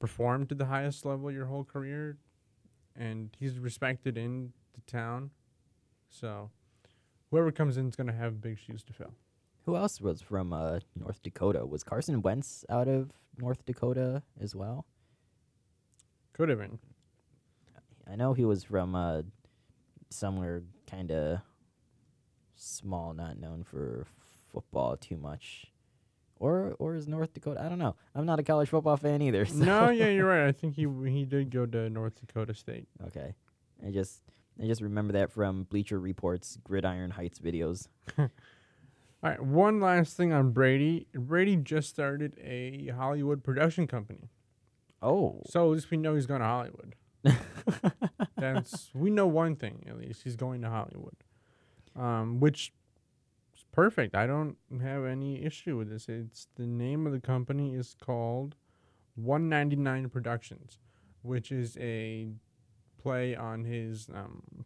performed 0.00 0.48
to 0.48 0.54
the 0.54 0.66
highest 0.66 1.04
level 1.04 1.30
your 1.30 1.46
whole 1.46 1.64
career, 1.64 2.16
and 2.96 3.36
he's 3.38 3.58
respected 3.58 4.16
in 4.16 4.52
the 4.74 4.80
town, 4.90 5.30
so 6.08 6.50
whoever 7.32 7.50
comes 7.50 7.76
in 7.76 7.88
is 7.88 7.96
gonna 7.96 8.12
have 8.12 8.40
big 8.40 8.58
shoes 8.58 8.84
to 8.84 8.92
fill. 8.92 9.14
Who 9.64 9.74
else 9.74 10.00
was 10.00 10.20
from 10.20 10.52
uh, 10.52 10.80
North 10.94 11.22
Dakota? 11.22 11.64
Was 11.64 11.82
Carson 11.82 12.20
Wentz 12.20 12.64
out 12.68 12.88
of 12.88 13.12
North 13.38 13.64
Dakota 13.64 14.22
as 14.40 14.54
well? 14.54 14.86
Could 16.34 16.48
have 16.50 16.58
been. 16.58 16.78
I 18.10 18.16
know 18.16 18.34
he 18.34 18.44
was 18.44 18.64
from 18.64 18.94
uh, 18.94 19.22
somewhere 20.10 20.62
kind 20.86 21.10
of 21.10 21.38
small, 22.54 23.14
not 23.14 23.38
known 23.38 23.62
for 23.64 24.06
football 24.52 24.96
too 24.96 25.16
much. 25.16 25.66
Or 26.38 26.74
or 26.78 26.96
is 26.96 27.06
North 27.06 27.32
Dakota? 27.32 27.62
I 27.64 27.68
don't 27.68 27.78
know. 27.78 27.94
I'm 28.14 28.26
not 28.26 28.40
a 28.40 28.42
college 28.42 28.68
football 28.68 28.96
fan 28.96 29.22
either. 29.22 29.46
So. 29.46 29.64
No, 29.64 29.90
yeah, 29.90 30.08
you're 30.08 30.26
right. 30.26 30.48
I 30.48 30.52
think 30.52 30.74
he 30.74 30.86
he 31.08 31.24
did 31.24 31.50
go 31.50 31.64
to 31.64 31.88
North 31.88 32.14
Dakota 32.20 32.52
State. 32.52 32.88
Okay. 33.06 33.34
I 33.86 33.90
just 33.90 34.20
I 34.60 34.66
just 34.66 34.80
remember 34.80 35.12
that 35.14 35.32
from 35.32 35.64
Bleacher 35.64 35.98
Report's 35.98 36.58
Gridiron 36.62 37.10
Heights 37.10 37.38
videos. 37.38 37.88
All 38.18 39.30
right, 39.30 39.42
one 39.42 39.80
last 39.80 40.16
thing 40.16 40.32
on 40.32 40.50
Brady. 40.50 41.06
Brady 41.14 41.56
just 41.56 41.88
started 41.88 42.36
a 42.42 42.88
Hollywood 42.88 43.44
production 43.44 43.86
company. 43.86 44.28
Oh. 45.00 45.40
So 45.46 45.66
at 45.66 45.74
least 45.74 45.90
we 45.90 45.96
know 45.96 46.14
he's 46.14 46.26
going 46.26 46.40
to 46.40 46.46
Hollywood. 46.46 46.94
That's 48.36 48.90
we 48.94 49.10
know 49.10 49.26
one 49.26 49.56
thing 49.56 49.84
at 49.88 49.98
least. 49.98 50.22
He's 50.24 50.36
going 50.36 50.60
to 50.62 50.70
Hollywood. 50.70 51.14
Um, 51.94 52.40
which 52.40 52.72
is 53.54 53.64
perfect. 53.70 54.14
I 54.14 54.26
don't 54.26 54.56
have 54.82 55.04
any 55.04 55.44
issue 55.44 55.76
with 55.76 55.90
this. 55.90 56.08
It's 56.08 56.48
the 56.56 56.66
name 56.66 57.06
of 57.06 57.12
the 57.12 57.20
company 57.20 57.74
is 57.74 57.94
called 58.00 58.56
199 59.16 60.08
Productions, 60.08 60.78
which 61.22 61.52
is 61.52 61.76
a 61.78 62.28
play 63.02 63.34
on 63.34 63.64
his 63.64 64.08
um 64.14 64.64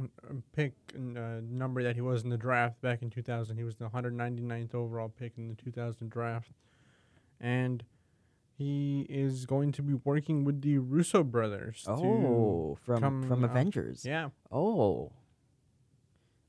uh, 0.00 0.34
pick 0.54 0.72
uh, 0.96 1.40
number 1.42 1.82
that 1.82 1.94
he 1.94 2.00
was 2.00 2.22
in 2.24 2.30
the 2.30 2.36
draft 2.36 2.80
back 2.80 3.02
in 3.02 3.10
2000. 3.10 3.56
He 3.56 3.64
was 3.64 3.76
the 3.76 3.88
199th 3.88 4.74
overall 4.74 5.08
pick 5.08 5.32
in 5.36 5.48
the 5.48 5.54
2000 5.54 6.08
draft. 6.10 6.50
And 7.40 7.84
he 8.56 9.06
is 9.08 9.46
going 9.46 9.72
to 9.72 9.82
be 9.82 9.94
working 9.94 10.44
with 10.44 10.62
the 10.62 10.78
Russo 10.78 11.22
brothers. 11.22 11.84
Oh, 11.86 12.76
from 12.82 13.00
come 13.00 13.22
from 13.24 13.44
out- 13.44 13.50
Avengers. 13.50 14.04
Yeah. 14.04 14.28
Oh. 14.50 15.12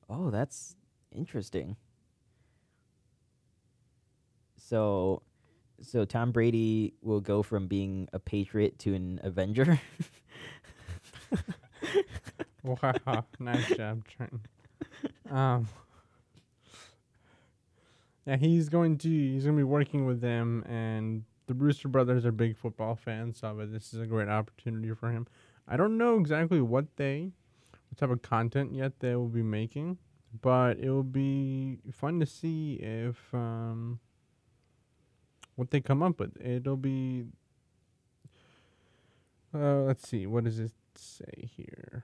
Oh, 0.09 0.29
that's 0.29 0.75
interesting. 1.11 1.75
So 4.57 5.23
so 5.81 6.05
Tom 6.05 6.31
Brady 6.31 6.93
will 7.01 7.19
go 7.19 7.43
from 7.43 7.67
being 7.67 8.07
a 8.13 8.19
patriot 8.19 8.79
to 8.79 8.93
an 8.93 9.19
Avenger. 9.23 9.79
Wow, 12.63 13.25
nice 13.39 13.67
job, 13.75 14.07
Trenton. 14.07 14.39
Um, 15.29 15.67
yeah, 18.25 18.37
he's 18.37 18.69
going 18.69 18.97
to 18.99 19.09
he's 19.09 19.43
going 19.43 19.57
to 19.57 19.59
be 19.59 19.63
working 19.63 20.05
with 20.05 20.21
them, 20.21 20.63
and 20.67 21.23
the 21.47 21.53
Brewster 21.53 21.89
brothers 21.89 22.25
are 22.25 22.31
big 22.31 22.55
football 22.55 22.95
fans, 22.95 23.39
so 23.39 23.53
but 23.57 23.71
this 23.71 23.93
is 23.93 23.99
a 23.99 24.05
great 24.05 24.29
opportunity 24.29 24.93
for 24.93 25.11
him. 25.11 25.27
I 25.67 25.75
don't 25.75 25.97
know 25.97 26.17
exactly 26.17 26.61
what 26.61 26.85
they, 26.95 27.31
what 27.89 27.97
type 27.97 28.11
of 28.11 28.21
content 28.21 28.73
yet 28.73 28.99
they 28.99 29.15
will 29.15 29.27
be 29.27 29.43
making, 29.43 29.97
but 30.41 30.77
it 30.79 30.89
will 30.89 31.03
be 31.03 31.79
fun 31.91 32.19
to 32.21 32.25
see 32.25 32.75
if 32.75 33.17
um, 33.33 33.99
what 35.55 35.71
they 35.71 35.81
come 35.81 36.01
up 36.01 36.19
with. 36.19 36.37
It'll 36.39 36.77
be. 36.77 37.25
Uh, 39.53 39.81
let's 39.81 40.07
see. 40.07 40.25
what 40.25 40.47
is 40.47 40.59
it 40.59 40.71
say 40.97 41.49
here? 41.55 42.03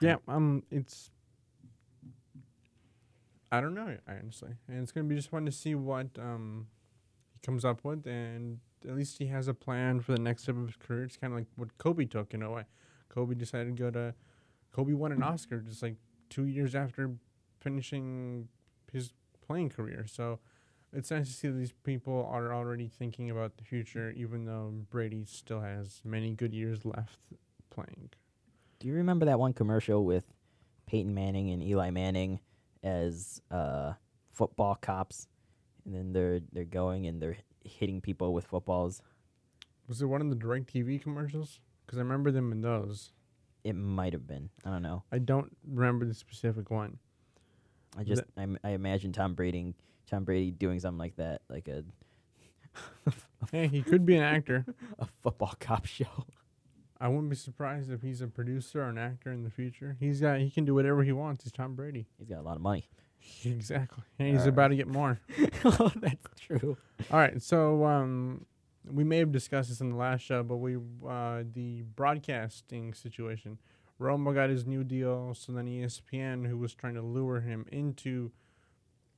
Yeah, 0.00 0.16
um, 0.28 0.62
it's. 0.70 1.10
I 3.50 3.60
don't 3.60 3.74
know, 3.74 3.96
honestly, 4.08 4.50
and 4.68 4.82
it's 4.82 4.92
gonna 4.92 5.06
be 5.06 5.14
just 5.14 5.30
fun 5.30 5.46
to 5.46 5.52
see 5.52 5.74
what 5.74 6.08
um 6.18 6.66
he 7.32 7.38
comes 7.40 7.64
up 7.64 7.84
with, 7.84 8.06
and 8.06 8.58
at 8.88 8.96
least 8.96 9.18
he 9.18 9.26
has 9.26 9.48
a 9.48 9.54
plan 9.54 10.00
for 10.00 10.12
the 10.12 10.18
next 10.18 10.42
step 10.42 10.56
of 10.56 10.66
his 10.66 10.76
career. 10.76 11.04
It's 11.04 11.16
kind 11.16 11.32
of 11.32 11.38
like 11.38 11.48
what 11.56 11.76
Kobe 11.78 12.04
took 12.04 12.34
in 12.34 12.42
a 12.42 12.50
way. 12.50 12.64
Kobe 13.08 13.34
decided 13.34 13.76
to 13.76 13.82
go 13.82 13.90
to. 13.90 14.14
Kobe 14.72 14.92
won 14.92 15.12
an 15.12 15.22
Oscar 15.22 15.60
just 15.60 15.82
like 15.82 15.96
two 16.30 16.46
years 16.46 16.74
after 16.74 17.12
finishing 17.60 18.48
his 18.92 19.12
playing 19.46 19.70
career. 19.70 20.04
So 20.08 20.40
it's 20.94 21.10
nice 21.10 21.26
to 21.26 21.32
see 21.32 21.48
that 21.48 21.54
these 21.54 21.72
people 21.84 22.28
are 22.30 22.54
already 22.54 22.88
thinking 22.88 23.30
about 23.30 23.56
the 23.56 23.64
future, 23.64 24.12
even 24.16 24.44
though 24.44 24.72
Brady 24.90 25.24
still 25.26 25.60
has 25.60 26.00
many 26.04 26.32
good 26.32 26.54
years 26.54 26.84
left 26.84 27.18
playing. 27.70 28.10
Do 28.78 28.88
you 28.88 28.94
remember 28.94 29.26
that 29.26 29.38
one 29.38 29.52
commercial 29.52 30.04
with 30.04 30.24
Peyton 30.86 31.14
Manning 31.14 31.50
and 31.50 31.62
Eli 31.62 31.90
Manning 31.90 32.40
as 32.82 33.40
uh, 33.50 33.94
football 34.32 34.76
cops, 34.80 35.26
and 35.84 35.94
then 35.94 36.12
they're 36.12 36.40
they're 36.52 36.64
going 36.64 37.06
and 37.06 37.20
they're 37.20 37.38
hitting 37.64 38.00
people 38.00 38.32
with 38.32 38.46
footballs? 38.46 39.02
Was 39.88 40.00
it 40.00 40.06
one 40.06 40.20
of 40.20 40.30
the 40.30 40.36
DirecTV 40.36 41.02
commercials? 41.02 41.60
Because 41.84 41.98
I 41.98 42.02
remember 42.02 42.30
them 42.30 42.52
in 42.52 42.62
those. 42.62 43.10
It 43.64 43.74
might 43.74 44.12
have 44.12 44.26
been. 44.26 44.50
I 44.64 44.70
don't 44.70 44.82
know. 44.82 45.02
I 45.10 45.18
don't 45.18 45.56
remember 45.66 46.04
the 46.04 46.14
specific 46.14 46.70
one. 46.70 46.98
I 47.96 48.04
just 48.04 48.22
I, 48.36 48.46
I 48.62 48.70
imagine 48.70 49.12
Tom 49.12 49.34
Brady 49.34 49.74
Tom 50.08 50.24
Brady 50.24 50.50
doing 50.50 50.80
something 50.80 50.98
like 50.98 51.16
that, 51.16 51.42
like 51.48 51.68
a 51.68 51.84
Hey, 53.52 53.66
he 53.66 53.82
could 53.82 54.06
be 54.06 54.16
an 54.16 54.22
actor. 54.22 54.64
a 54.98 55.06
football 55.22 55.54
cop 55.60 55.86
show. 55.86 56.26
I 57.00 57.08
wouldn't 57.08 57.28
be 57.28 57.36
surprised 57.36 57.90
if 57.90 58.02
he's 58.02 58.20
a 58.20 58.26
producer 58.26 58.82
or 58.82 58.88
an 58.88 58.98
actor 58.98 59.32
in 59.32 59.42
the 59.42 59.50
future. 59.50 59.96
He's 60.00 60.20
got 60.20 60.38
he 60.38 60.50
can 60.50 60.64
do 60.64 60.74
whatever 60.74 61.02
he 61.02 61.12
wants. 61.12 61.44
He's 61.44 61.52
Tom 61.52 61.74
Brady. 61.74 62.06
He's 62.18 62.28
got 62.28 62.38
a 62.38 62.42
lot 62.42 62.56
of 62.56 62.62
money. 62.62 62.88
exactly. 63.44 64.04
And 64.18 64.28
he's 64.28 64.38
Alright. 64.38 64.48
about 64.48 64.68
to 64.68 64.76
get 64.76 64.88
more. 64.88 65.20
oh, 65.64 65.92
that's 65.96 66.40
true. 66.40 66.76
All 67.10 67.18
right, 67.18 67.42
so 67.42 67.84
um, 67.84 68.46
we 68.90 69.04
may 69.04 69.18
have 69.18 69.32
discussed 69.32 69.68
this 69.68 69.80
in 69.80 69.90
the 69.90 69.96
last 69.96 70.22
show, 70.22 70.42
but 70.42 70.56
we 70.56 70.76
uh, 70.76 71.42
the 71.52 71.82
broadcasting 71.94 72.94
situation. 72.94 73.58
Romo 74.00 74.34
got 74.34 74.50
his 74.50 74.66
new 74.66 74.82
deal, 74.82 75.34
so 75.34 75.52
then 75.52 75.66
ESPN, 75.66 76.48
who 76.48 76.58
was 76.58 76.74
trying 76.74 76.94
to 76.94 77.02
lure 77.02 77.40
him 77.40 77.64
into 77.70 78.32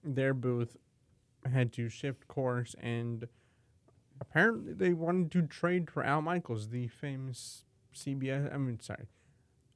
their 0.05 0.35
booth, 0.35 0.77
had 1.45 1.73
to 1.75 1.89
shift 1.89 2.29
course, 2.29 2.75
and 2.81 3.29
apparently 4.21 4.73
they 4.73 4.93
wanted 4.93 5.31
to 5.33 5.43
trade 5.43 5.91
for 5.91 6.03
Al 6.03 6.23
Michaels, 6.23 6.69
the 6.69 6.89
famous 6.89 7.65
CBS. 7.95 8.53
I 8.53 8.59
mean, 8.59 8.81
sorry, 8.81 9.07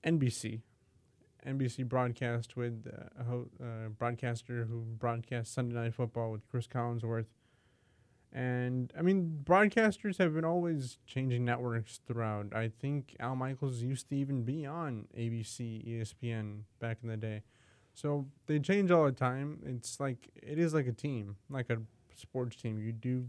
NBC. 0.04 0.60
NBC 1.46 1.88
broadcast 1.88 2.56
with 2.56 2.86
uh, 2.86 3.20
a 3.20 3.24
ho- 3.24 3.48
uh, 3.62 3.88
broadcaster 3.88 4.66
who 4.66 4.80
broadcast 4.98 5.54
Sunday 5.54 5.74
Night 5.74 5.94
Football 5.94 6.32
with 6.32 6.46
Chris 6.48 6.66
Collinsworth. 6.66 7.26
And 8.32 8.92
I 8.96 9.02
mean, 9.02 9.40
broadcasters 9.42 10.18
have 10.18 10.34
been 10.34 10.44
always 10.44 10.98
changing 11.06 11.44
networks 11.44 12.00
throughout. 12.06 12.54
I 12.54 12.68
think 12.68 13.16
Al 13.18 13.34
Michaels 13.34 13.82
used 13.82 14.08
to 14.10 14.16
even 14.16 14.44
be 14.44 14.66
on 14.66 15.06
ABC, 15.18 15.84
ESPN 15.88 16.60
back 16.78 16.98
in 17.02 17.08
the 17.08 17.16
day. 17.16 17.42
So 18.00 18.26
they 18.46 18.58
change 18.58 18.90
all 18.90 19.04
the 19.04 19.12
time. 19.12 19.58
It's 19.66 20.00
like 20.00 20.30
it 20.34 20.58
is 20.58 20.72
like 20.72 20.86
a 20.86 20.92
team, 20.92 21.36
like 21.50 21.68
a 21.68 21.76
sports 22.16 22.56
team. 22.56 22.80
You 22.80 22.92
do 22.92 23.26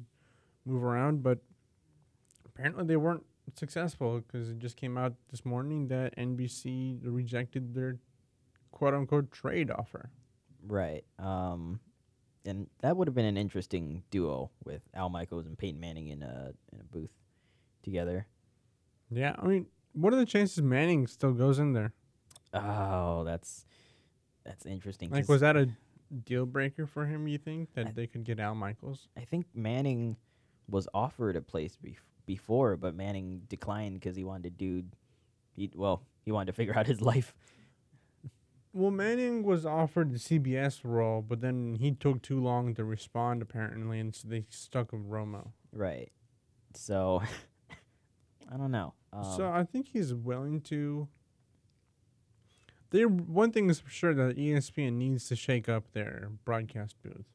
move 0.65 0.81
around, 0.81 1.23
but 1.23 1.39
apparently 2.45 2.85
they 2.85 2.95
weren't 2.95 3.25
successful 3.55 4.21
because 4.21 4.49
it 4.49 4.59
just 4.59 4.77
came 4.77 4.97
out 4.97 5.13
this 5.29 5.43
morning 5.43 5.89
that 5.89 6.15
NBC 6.15 6.99
rejected 7.03 7.73
their 7.73 7.97
quote 8.71 8.93
unquote 8.93 9.29
trade 9.29 9.69
offer. 9.69 10.09
Right. 10.65 11.03
Um, 11.19 11.81
and 12.45 12.67
that 12.81 12.95
would 12.95 13.09
have 13.09 13.15
been 13.15 13.25
an 13.25 13.37
interesting 13.37 14.03
duo 14.09 14.51
with 14.63 14.83
Al 14.93 15.09
Michaels 15.09 15.47
and 15.47 15.57
Peyton 15.57 15.81
Manning 15.81 16.07
in 16.07 16.23
a 16.23 16.53
in 16.71 16.79
a 16.79 16.85
booth 16.85 17.11
together. 17.83 18.25
Yeah, 19.09 19.35
I 19.37 19.45
mean, 19.45 19.65
what 19.91 20.13
are 20.13 20.17
the 20.17 20.25
chances 20.25 20.63
Manning 20.63 21.07
still 21.07 21.33
goes 21.33 21.59
in 21.59 21.73
there? 21.73 21.91
Oh, 22.53 23.25
that's 23.25 23.65
that's 24.43 24.65
interesting. 24.65 25.09
Like, 25.09 25.27
was 25.29 25.41
that 25.41 25.55
a 25.57 25.69
deal 26.25 26.45
breaker 26.45 26.85
for 26.85 27.05
him? 27.05 27.27
You 27.27 27.37
think 27.37 27.73
that 27.73 27.87
I- 27.87 27.91
they 27.91 28.07
could 28.07 28.23
get 28.23 28.39
Al 28.39 28.55
Michaels? 28.55 29.07
I 29.17 29.21
think 29.21 29.45
Manning 29.53 30.17
was 30.69 30.87
offered 30.93 31.35
a 31.35 31.41
place 31.41 31.77
bef- 31.83 31.97
before, 32.25 32.77
but 32.77 32.95
Manning 32.95 33.41
declined 33.49 33.95
because 33.95 34.15
he 34.15 34.23
wanted 34.23 34.43
to 34.57 34.81
do, 34.81 34.87
he 35.51 35.69
well, 35.75 36.03
he 36.23 36.31
wanted 36.31 36.47
to 36.47 36.53
figure 36.53 36.77
out 36.77 36.87
his 36.87 37.01
life. 37.01 37.33
Well, 38.73 38.91
Manning 38.91 39.43
was 39.43 39.65
offered 39.65 40.11
the 40.13 40.17
CBS 40.19 40.85
role, 40.85 41.21
but 41.21 41.41
then 41.41 41.75
he 41.75 41.91
took 41.91 42.21
too 42.21 42.39
long 42.39 42.73
to 42.75 42.85
respond 42.85 43.41
apparently, 43.41 43.99
and 43.99 44.15
so 44.15 44.29
they 44.29 44.45
stuck 44.49 44.93
with 44.93 45.09
Romo. 45.09 45.51
Right. 45.73 46.09
So 46.73 47.21
I 48.51 48.55
don't 48.57 48.71
know. 48.71 48.93
Um, 49.11 49.25
so 49.35 49.51
I 49.51 49.63
think 49.65 49.87
he's 49.89 50.13
willing 50.13 50.61
to. 50.61 51.07
There, 52.91 53.07
one 53.07 53.51
thing 53.51 53.69
is 53.69 53.79
for 53.79 53.89
sure 53.89 54.13
that 54.13 54.37
ESPN 54.37 54.93
needs 54.93 55.27
to 55.29 55.35
shake 55.35 55.67
up 55.69 55.91
their 55.93 56.29
broadcast 56.45 56.95
booth. 57.01 57.25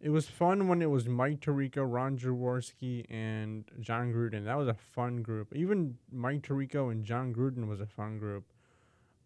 It 0.00 0.10
was 0.10 0.26
fun 0.28 0.68
when 0.68 0.82
it 0.82 0.90
was 0.90 1.08
Mike 1.08 1.40
Tirico, 1.40 1.90
Ron 1.90 2.18
Jaworski, 2.18 3.06
and 3.08 3.64
Jon 3.80 4.12
Gruden. 4.12 4.44
That 4.44 4.58
was 4.58 4.68
a 4.68 4.74
fun 4.74 5.22
group. 5.22 5.54
Even 5.56 5.96
Mike 6.12 6.42
Tirico 6.42 6.92
and 6.92 7.02
Jon 7.04 7.34
Gruden 7.34 7.66
was 7.66 7.80
a 7.80 7.86
fun 7.86 8.18
group. 8.18 8.44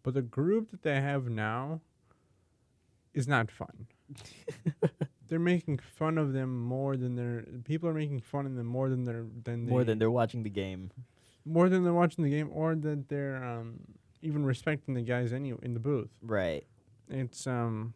But 0.03 0.13
the 0.13 0.21
group 0.21 0.71
that 0.71 0.83
they 0.83 1.01
have 1.01 1.27
now 1.29 1.81
is 3.13 3.27
not 3.27 3.51
fun. 3.51 3.87
they're 5.27 5.39
making 5.39 5.79
fun 5.79 6.17
of 6.17 6.31
them 6.31 6.57
more 6.63 6.95
than 6.95 7.15
they're 7.15 7.43
people 7.65 7.87
are 7.89 7.93
making 7.93 8.21
fun 8.21 8.45
of 8.45 8.55
them 8.55 8.65
more 8.65 8.89
than 8.89 9.03
they're 9.03 9.25
than 9.43 9.67
more 9.67 9.83
they- 9.83 9.91
than 9.91 9.99
they're 9.99 10.09
watching 10.09 10.41
the 10.43 10.49
game. 10.49 10.89
more 11.45 11.69
than 11.69 11.83
they're 11.83 11.93
watching 11.93 12.23
the 12.23 12.29
game 12.29 12.49
or 12.51 12.73
that 12.75 13.07
they're 13.09 13.43
um, 13.43 13.81
even 14.21 14.45
respecting 14.45 14.93
the 14.93 15.01
guys 15.01 15.33
any 15.33 15.53
in 15.61 15.73
the 15.73 15.79
booth. 15.79 16.09
Right. 16.21 16.65
It's 17.09 17.47
um, 17.47 17.93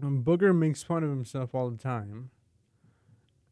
um 0.00 0.22
Booger 0.22 0.56
makes 0.56 0.82
fun 0.82 1.02
of 1.02 1.10
himself 1.10 1.54
all 1.54 1.70
the 1.70 1.76
time, 1.76 2.30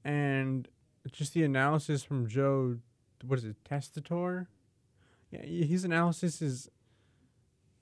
and 0.05 0.69
just 1.13 1.35
the 1.35 1.43
analysis 1.43 2.03
from 2.03 2.29
Joe, 2.29 2.79
what 3.27 3.39
is 3.39 3.45
it, 3.45 3.57
Tessitore? 3.65 4.47
Yeah, 5.31 5.43
his 5.43 5.85
analysis 5.85 6.41
is 6.41 6.71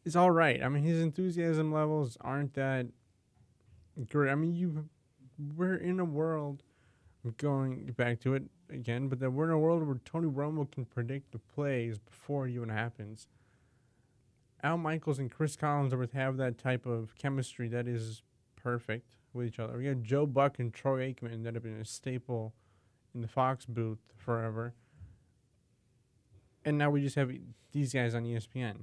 is 0.04 0.16
all 0.16 0.30
right. 0.30 0.62
I 0.62 0.68
mean, 0.68 0.84
his 0.84 1.00
enthusiasm 1.00 1.72
levels 1.72 2.16
aren't 2.20 2.54
that 2.54 2.86
great. 4.08 4.30
I 4.30 4.34
mean, 4.34 4.54
you 4.54 4.88
we're 5.56 5.76
in 5.76 6.00
a 6.00 6.04
world. 6.04 6.62
I'm 7.24 7.34
going 7.38 7.92
back 7.96 8.20
to 8.20 8.34
it 8.34 8.44
again, 8.70 9.08
but 9.08 9.18
that 9.20 9.30
we're 9.30 9.46
in 9.46 9.50
a 9.50 9.58
world 9.58 9.86
where 9.86 10.00
Tony 10.04 10.28
Romo 10.28 10.70
can 10.70 10.84
predict 10.84 11.32
the 11.32 11.38
plays 11.38 11.98
before 11.98 12.46
it 12.46 12.52
even 12.52 12.68
happens. 12.68 13.28
Al 14.66 14.76
Michaels 14.76 15.20
and 15.20 15.31
Chris 15.31 15.57
Collinsworth 15.57 16.11
have 16.11 16.38
that 16.38 16.59
type 16.59 16.87
of 16.87 17.14
chemistry 17.16 17.68
that 17.68 17.87
is 17.87 18.22
perfect 18.57 19.14
with 19.33 19.46
each 19.46 19.61
other. 19.61 19.79
We 19.79 19.85
got 19.85 20.02
Joe 20.02 20.26
Buck 20.26 20.59
and 20.59 20.74
Troy 20.74 21.12
Aikman 21.12 21.44
that 21.44 21.55
have 21.55 21.62
been 21.62 21.81
a 21.81 21.85
staple 21.85 22.52
in 23.14 23.20
the 23.20 23.29
Fox 23.29 23.64
booth 23.64 24.00
forever. 24.16 24.74
And 26.64 26.76
now 26.76 26.90
we 26.90 27.00
just 27.00 27.14
have 27.14 27.31
these 27.70 27.92
guys 27.92 28.16
on 28.16 28.24
ESPN. 28.24 28.79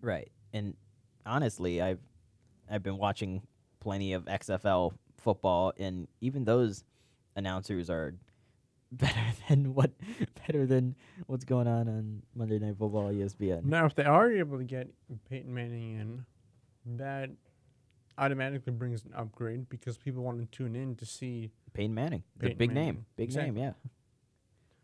Right. 0.00 0.30
And 0.52 0.74
honestly, 1.26 1.82
I've 1.82 1.98
I've 2.70 2.84
been 2.84 2.98
watching 2.98 3.42
plenty 3.80 4.12
of 4.12 4.26
XFL 4.26 4.92
football 5.16 5.72
and 5.78 6.06
even 6.20 6.44
those 6.44 6.84
announcers 7.34 7.90
are 7.90 8.14
better 8.98 9.20
than 9.48 9.74
what 9.74 9.90
better 10.46 10.66
than 10.66 10.94
what's 11.26 11.44
going 11.44 11.66
on 11.66 11.88
on 11.88 12.22
Monday 12.34 12.58
Night 12.58 12.76
Football 12.78 13.10
ESPN. 13.12 13.64
Now, 13.64 13.86
if 13.86 13.94
they 13.94 14.04
are 14.04 14.30
able 14.30 14.58
to 14.58 14.64
get 14.64 14.88
Peyton 15.28 15.52
Manning 15.52 15.98
in, 15.98 16.24
that 16.96 17.30
automatically 18.18 18.72
brings 18.72 19.04
an 19.04 19.12
upgrade 19.14 19.68
because 19.68 19.96
people 19.98 20.22
want 20.22 20.38
to 20.40 20.46
tune 20.46 20.74
in 20.74 20.94
to 20.96 21.06
see, 21.06 21.50
Peyton 21.74 21.94
Manning, 21.94 22.22
the 22.36 22.44
Peyton 22.48 22.58
big 22.58 22.72
name, 22.72 23.06
big 23.16 23.24
Exactly. 23.24 23.50
name, 23.52 23.58
yeah. 23.64 23.72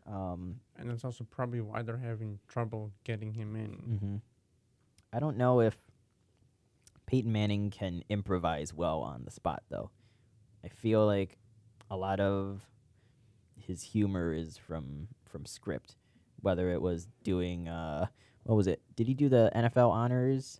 Um, 0.05 0.59
and 0.77 0.89
that's 0.89 1.03
also 1.05 1.23
probably 1.23 1.61
why 1.61 1.81
they're 1.81 1.97
having 1.97 2.39
trouble 2.47 2.91
getting 3.03 3.33
him 3.33 3.55
in. 3.55 3.69
hmm 3.99 4.15
I 5.15 5.19
don't 5.19 5.37
know 5.37 5.61
if 5.61 5.77
Peyton 7.05 7.31
Manning 7.31 7.69
can 7.69 8.03
improvise 8.09 8.73
well 8.73 9.01
on 9.01 9.23
the 9.25 9.31
spot, 9.31 9.63
though. 9.69 9.91
I 10.63 10.69
feel 10.69 11.05
like 11.05 11.37
a 11.91 11.95
lot 11.95 12.19
of 12.19 12.67
his 13.65 13.81
humor 13.81 14.33
is 14.33 14.57
from 14.57 15.07
from 15.25 15.45
script, 15.45 15.95
whether 16.41 16.71
it 16.71 16.81
was 16.81 17.07
doing 17.23 17.67
uh, 17.67 18.07
what 18.43 18.55
was 18.55 18.67
it? 18.67 18.81
Did 18.95 19.07
he 19.07 19.13
do 19.13 19.29
the 19.29 19.51
NFL 19.55 19.89
honors 19.89 20.59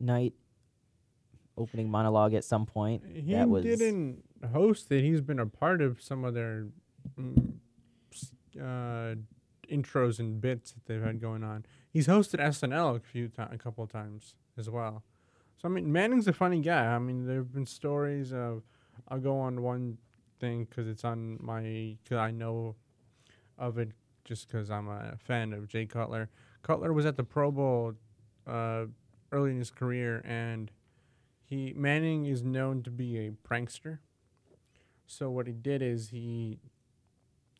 night 0.00 0.34
opening 1.56 1.90
monologue 1.90 2.34
at 2.34 2.44
some 2.44 2.66
point? 2.66 3.02
He 3.14 3.32
that 3.32 3.48
was 3.48 3.64
didn't 3.64 4.22
host 4.52 4.90
it. 4.90 5.02
He's 5.02 5.20
been 5.20 5.38
a 5.38 5.46
part 5.46 5.80
of 5.80 6.02
some 6.02 6.24
of 6.24 6.34
their 6.34 6.66
mm, 7.18 7.52
uh, 8.58 9.14
intros 9.70 10.18
and 10.18 10.40
bits 10.40 10.72
that 10.72 10.86
they've 10.86 11.02
had 11.02 11.20
going 11.20 11.44
on. 11.44 11.66
He's 11.92 12.06
hosted 12.06 12.40
SNL 12.40 12.96
a 12.96 13.00
few 13.00 13.28
ti 13.28 13.42
a 13.50 13.58
couple 13.58 13.84
of 13.84 13.90
times 13.90 14.34
as 14.58 14.70
well. 14.70 15.02
So 15.60 15.68
I 15.68 15.70
mean, 15.70 15.90
Manning's 15.92 16.28
a 16.28 16.32
funny 16.32 16.60
guy. 16.60 16.86
I 16.86 16.98
mean, 16.98 17.26
there 17.26 17.36
have 17.36 17.52
been 17.52 17.66
stories 17.66 18.32
of. 18.32 18.62
I'll 19.08 19.20
go 19.20 19.38
on 19.38 19.62
one 19.62 19.98
thing 20.38 20.64
because 20.64 20.88
it's 20.88 21.04
on 21.04 21.38
my. 21.40 21.96
Cause 22.08 22.18
I 22.18 22.30
know 22.30 22.76
of 23.58 23.78
it 23.78 23.90
just 24.24 24.48
because 24.48 24.70
I'm 24.70 24.88
a 24.88 25.16
fan 25.18 25.52
of 25.52 25.68
Jay 25.68 25.86
Cutler. 25.86 26.28
Cutler 26.62 26.92
was 26.92 27.06
at 27.06 27.16
the 27.16 27.24
Pro 27.24 27.50
Bowl 27.50 27.94
uh, 28.46 28.86
early 29.32 29.52
in 29.52 29.58
his 29.58 29.70
career, 29.70 30.22
and 30.24 30.70
he 31.44 31.72
Manning 31.76 32.26
is 32.26 32.42
known 32.42 32.82
to 32.82 32.90
be 32.90 33.18
a 33.18 33.30
prankster. 33.30 33.98
So 35.06 35.30
what 35.30 35.46
he 35.46 35.52
did 35.52 35.82
is 35.82 36.08
he 36.08 36.58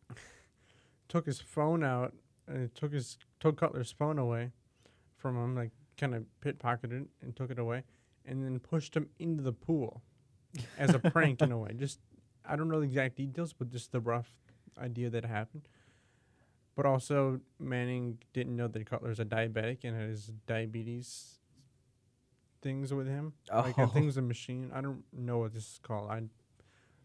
took 1.07 1.25
his 1.25 1.39
phone 1.39 1.83
out 1.83 2.13
and 2.47 2.73
took 2.75 2.93
his 2.93 3.17
took 3.39 3.57
Cutler's 3.57 3.91
phone 3.91 4.19
away 4.19 4.51
from 5.15 5.35
him, 5.35 5.55
like 5.55 5.71
kind 5.97 6.13
of 6.13 6.25
pit 6.41 6.59
pocketed 6.59 7.03
it 7.03 7.07
and 7.21 7.35
took 7.35 7.49
it 7.49 7.59
away, 7.59 7.83
and 8.25 8.43
then 8.43 8.59
pushed 8.59 8.95
him 8.95 9.09
into 9.19 9.41
the 9.41 9.53
pool 9.53 10.01
as 10.77 10.93
a 10.93 10.99
prank 10.99 11.41
in 11.41 11.51
a 11.51 11.57
way. 11.57 11.71
Just 11.75 11.99
I 12.47 12.55
don't 12.55 12.69
know 12.69 12.79
the 12.79 12.85
exact 12.85 13.15
details, 13.17 13.53
but 13.53 13.69
just 13.69 13.91
the 13.91 13.99
rough 13.99 14.29
idea 14.77 15.09
that 15.09 15.25
happened. 15.25 15.67
But 16.75 16.85
also, 16.85 17.41
Manning 17.59 18.19
didn't 18.33 18.55
know 18.55 18.67
that 18.67 18.85
Cutler's 18.85 19.19
a 19.19 19.25
diabetic 19.25 19.79
and 19.83 19.95
has 19.99 20.31
diabetes 20.45 21.39
things 22.61 22.93
with 22.93 23.07
him. 23.07 23.33
Like 23.53 23.77
I 23.77 23.83
Oh. 23.83 23.87
think 23.87 24.03
it 24.03 24.05
was 24.07 24.17
a 24.17 24.21
machine. 24.21 24.71
I 24.73 24.81
don't 24.81 25.03
know 25.13 25.39
what 25.39 25.53
this 25.53 25.63
is 25.73 25.79
called. 25.81 26.09
I 26.11 26.23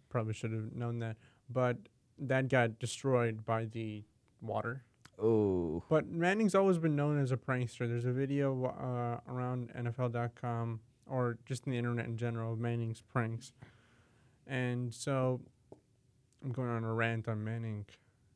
probably 0.08 0.34
should 0.34 0.52
have 0.52 0.72
known 0.74 0.98
that. 1.00 1.16
But 1.48 1.78
that 2.18 2.48
got 2.48 2.78
destroyed 2.78 3.44
by 3.44 3.64
the 3.66 4.04
water. 4.40 4.84
Oh, 5.18 5.82
But 5.88 6.08
Manning's 6.08 6.54
always 6.54 6.78
been 6.78 6.96
known 6.96 7.18
as 7.18 7.32
a 7.32 7.36
prankster. 7.36 7.86
There's 7.88 8.04
a 8.06 8.12
video 8.12 8.64
uh, 8.66 9.20
around 9.30 9.70
NFL.com 9.74 10.80
or 11.06 11.38
just 11.44 11.66
in 11.66 11.72
the 11.72 11.78
internet 11.78 12.06
in 12.06 12.16
general 12.16 12.52
of 12.54 12.58
Manning's 12.58 13.00
pranks. 13.02 13.52
And 14.46 14.92
so 14.92 15.40
I'm 16.42 16.52
going 16.52 16.68
on 16.68 16.84
a 16.84 16.92
rant 16.92 17.28
on 17.28 17.44
Manning 17.44 17.86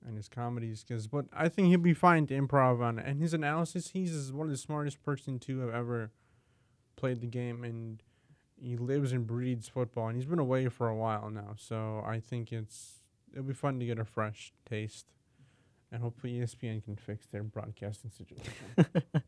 and 0.07 0.17
his 0.17 0.29
comedies 0.29 0.85
because, 0.87 1.07
but 1.07 1.27
I 1.33 1.49
think 1.49 1.69
he'll 1.69 1.79
be 1.79 1.95
fine 1.95 2.27
to 2.29 2.41
improv 2.41 2.81
on 2.81 2.99
it. 2.99 3.07
And 3.07 3.21
his 3.21 3.35
analysis, 3.35 3.91
he's 3.91 4.33
one 4.33 4.47
of 4.47 4.51
the 4.51 4.57
smartest 4.57 5.03
person 5.03 5.39
to 5.41 5.61
have 5.61 5.75
ever 5.75 6.13
played 6.97 7.21
the 7.21 7.27
game, 7.27 7.65
and 7.65 8.03
he 8.57 8.77
lives 8.77 9.13
and 9.13 9.27
breathes 9.27 9.69
football. 9.69 10.09
And 10.09 10.17
he's 10.17 10.27
been 10.27 10.39
away 10.39 10.69
for 10.69 10.89
a 10.89 10.97
while 10.97 11.31
now, 11.31 11.55
so 11.57 12.03
I 12.07 12.21
think 12.21 12.53
it's 12.53 13.01
it'll 13.33 13.45
be 13.45 13.55
fun 13.55 13.79
to 13.81 13.87
get 13.87 13.99
a 13.99 14.05
fresh 14.05 14.53
taste. 14.69 15.07
And 15.93 16.03
hopefully 16.03 16.35
ESPN 16.35 16.85
can 16.85 16.97
fix 16.97 17.27
their 17.27 17.45
broadcasting 17.45 18.11
situation. 18.11 18.53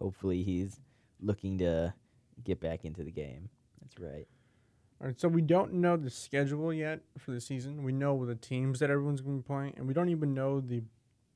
hopefully 0.00 0.42
he's 0.42 0.80
looking 1.20 1.58
to 1.58 1.92
get 2.42 2.58
back 2.58 2.84
into 2.84 3.04
the 3.04 3.10
game. 3.10 3.50
That's 3.80 3.98
right. 3.98 4.26
All 5.04 5.08
right, 5.08 5.20
so 5.20 5.28
we 5.28 5.42
don't 5.42 5.74
know 5.74 5.98
the 5.98 6.08
schedule 6.08 6.72
yet 6.72 7.00
for 7.18 7.32
the 7.32 7.40
season. 7.40 7.84
We 7.84 7.92
know 7.92 8.24
the 8.24 8.34
teams 8.34 8.78
that 8.78 8.88
everyone's 8.88 9.20
going 9.20 9.36
to 9.36 9.42
be 9.42 9.46
playing, 9.46 9.74
and 9.76 9.86
we 9.86 9.92
don't 9.92 10.08
even 10.08 10.32
know 10.32 10.62
the 10.62 10.82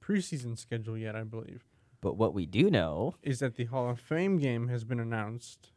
preseason 0.02 0.56
schedule 0.56 0.96
yet, 0.96 1.14
I 1.14 1.22
believe. 1.22 1.66
But 2.00 2.16
what 2.16 2.32
we 2.32 2.46
do 2.46 2.70
know, 2.70 3.16
Is 3.22 3.40
that 3.40 3.56
the 3.56 3.66
Hall 3.66 3.90
of 3.90 4.00
Fame 4.00 4.38
game 4.38 4.68
has 4.68 4.84
been 4.84 4.98
announced, 4.98 5.72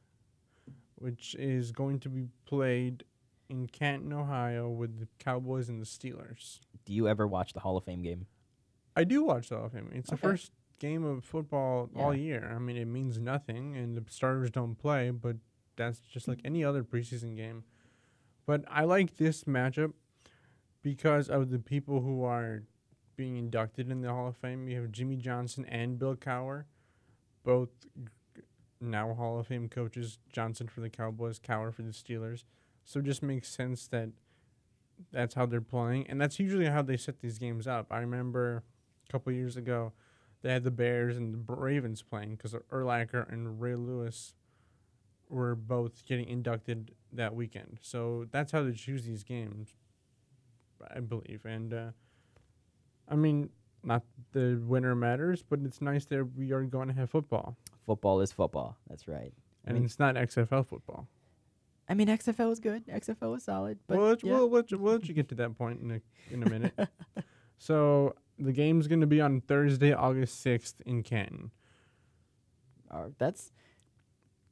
which 0.96 1.36
is 1.36 1.74
going 1.74 2.00
to 2.00 2.08
be 2.08 2.28
played 2.46 3.04
in 3.50 3.68
Canton, 3.68 4.14
Ohio 4.14 4.70
with 4.70 5.02
the 5.02 5.10
Cowboys 5.20 5.68
and 5.68 5.82
the 5.82 5.86
Steelers. 5.86 6.62
do 6.86 6.94
you 6.94 7.10
ever 7.10 7.28
watch 7.28 7.52
the 7.52 7.60
Hall 7.60 7.76
of 7.76 7.84
Fame 7.84 8.04
game? 8.04 8.26
I 8.96 9.04
do 9.04 9.26
watch 9.26 9.50
the 9.50 9.58
Hall 9.58 9.66
of 9.66 9.74
Fame. 9.74 9.90
It's 9.94 10.12
the 10.12 10.16
first 10.16 10.54
game 10.80 11.04
of 11.04 11.26
football 11.26 11.90
all 11.98 12.16
year. 12.16 12.54
I 12.56 12.60
mean, 12.60 12.78
it 12.78 12.86
means 12.86 13.20
nothing, 13.20 13.76
and 13.76 13.98
the 13.98 14.04
starters 14.10 14.50
don't 14.50 14.76
play, 14.76 15.10
but 15.10 15.36
that's 15.76 16.00
just 16.00 16.30
like 16.30 16.40
any 16.46 16.64
other 16.64 16.86
preseason 16.86 17.36
game. 17.36 17.66
But 18.52 18.66
I 18.70 18.84
like 18.84 19.16
this 19.16 19.46
matchup 19.46 19.94
because 20.84 21.30
of 21.30 21.52
the 21.52 21.58
people 21.58 22.02
who 22.02 22.26
are 22.26 22.64
being 23.16 23.38
inducted 23.38 23.90
in 23.90 24.02
the 24.02 24.10
Hall 24.10 24.28
of 24.28 24.36
Fame. 24.36 24.68
You 24.68 24.82
have 24.82 24.92
Jimmy 24.92 25.16
Johnson 25.16 25.64
and 25.70 25.98
Bill 25.98 26.18
Cowher, 26.18 26.66
both 27.46 27.70
now 28.82 29.14
Hall 29.14 29.40
of 29.40 29.48
Fame 29.48 29.70
coaches. 29.70 30.20
Johnson 30.34 30.68
for 30.68 30.82
the 30.82 30.90
Cowboys, 30.90 31.40
Cowher 31.40 31.74
for 31.74 31.84
the 31.84 31.94
Steelers. 31.94 32.44
So 32.84 33.00
it 33.00 33.06
just 33.06 33.24
makes 33.24 33.48
sense 33.48 33.88
that 33.88 34.10
that's 35.14 35.36
how 35.36 35.46
they're 35.46 35.62
playing, 35.62 36.08
and 36.10 36.20
that's 36.20 36.38
usually 36.38 36.66
how 36.66 36.82
they 36.82 36.98
set 36.98 37.22
these 37.22 37.40
games 37.40 37.68
up. 37.68 37.88
I 37.90 38.00
remember 38.00 38.64
a 39.08 39.12
couple 39.14 39.32
years 39.32 39.56
ago, 39.56 39.94
they 40.42 40.52
had 40.52 40.66
the 40.66 40.72
Bears 40.72 41.16
and 41.16 41.34
the 41.48 41.56
Ravens 41.56 42.02
playing 42.02 42.36
because 42.36 42.54
of 42.54 42.68
Urlacher 42.68 43.32
and 43.32 43.62
Ray 43.62 43.76
Lewis 43.76 44.34
were 45.32 45.56
both 45.56 46.06
getting 46.06 46.28
inducted 46.28 46.92
that 47.14 47.34
weekend. 47.34 47.80
So 47.82 48.28
that's 48.32 48.52
how 48.52 48.64
they 48.64 48.74
choose 48.74 49.06
these 49.06 49.24
games, 49.24 49.76
I 50.94 51.00
believe. 51.00 51.46
And 51.46 51.74
uh, 51.74 51.92
I 53.08 53.16
mean, 53.16 53.50
not 53.84 54.04
the 54.34 54.62
winner 54.66 54.96
matters, 54.96 55.44
but 55.48 55.60
it's 55.64 55.82
nice 55.82 56.06
that 56.06 56.36
we 56.36 56.52
are 56.52 56.64
going 56.64 56.88
to 56.88 56.94
have 56.94 57.10
football, 57.10 57.58
Football 57.86 58.22
is 58.22 58.32
football. 58.32 58.78
That's 58.88 59.08
right. 59.08 59.34
I 59.66 59.70
and 59.70 59.76
mean, 59.76 59.86
it's 59.86 60.00
not 60.00 60.16
XFL 60.16 60.66
football. 60.66 61.08
I 61.90 61.94
mean, 61.94 62.08
XFL 62.08 62.52
is 62.52 62.60
good. 62.60 62.88
XFL 62.88 63.36
is 63.38 63.44
solid. 63.44 63.80
But 63.88 63.98
well, 63.98 64.08
let's, 64.08 64.24
yeah. 64.24 64.34
we'll, 64.34 64.50
let 64.50 64.72
you, 64.72 64.78
we'll 64.78 64.94
let 64.94 65.08
you 65.08 65.14
get 65.14 65.30
to 65.30 65.36
that 65.36 65.58
point 65.58 65.82
in 65.82 65.92
a, 65.92 66.02
in 66.34 66.44
a 66.44 66.50
minute. 66.50 66.74
so 67.58 68.16
the 68.40 68.54
game's 68.54 68.88
going 68.88 69.02
to 69.02 69.08
be 69.08 69.20
on 69.20 69.42
Thursday, 69.42 69.94
August 69.94 70.46
6th 70.46 70.76
in 70.86 71.04
Canton. 71.04 71.52
Uh, 72.90 73.08
that's 73.18 73.52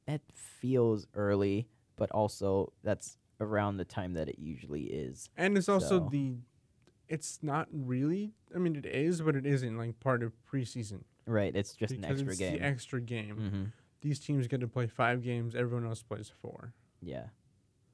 that 0.10 0.22
feels 0.34 1.06
early, 1.13 1.67
but 1.95 2.10
also 2.12 2.74
that's 2.84 3.17
around 3.39 3.78
the 3.78 3.86
time 3.86 4.13
that 4.13 4.28
it 4.28 4.39
usually 4.39 4.84
is. 4.84 5.30
And 5.38 5.58
it's 5.58 5.69
also 5.69 6.00
So- 6.00 6.10
the, 6.12 6.36
it's 7.08 7.39
not 7.41 7.67
really, 7.72 8.34
I 8.56 8.58
mean, 8.58 8.76
it 8.76 8.86
is, 8.86 9.22
but 9.22 9.36
it 9.36 9.45
isn't 9.45 9.78
like 9.78 10.00
part 10.00 10.24
of 10.24 10.34
preseason. 10.52 11.04
Right. 11.26 11.56
It's 11.56 11.74
just 11.74 11.93
an 11.93 12.02
because 12.02 12.22
extra 12.22 12.32
it's 12.32 12.39
game. 12.39 12.54
the 12.54 12.62
extra 12.65 13.02
game. 13.02 13.36
mm-hmm. 13.38 13.63
These 14.02 14.19
teams 14.19 14.48
get 14.48 14.62
to 14.62 14.67
play 14.67 14.88
five 14.88 15.22
games, 15.24 15.56
everyone 15.56 15.86
else 15.88 16.02
plays 16.02 16.32
four. 16.41 16.74
Yeah. 17.02 17.26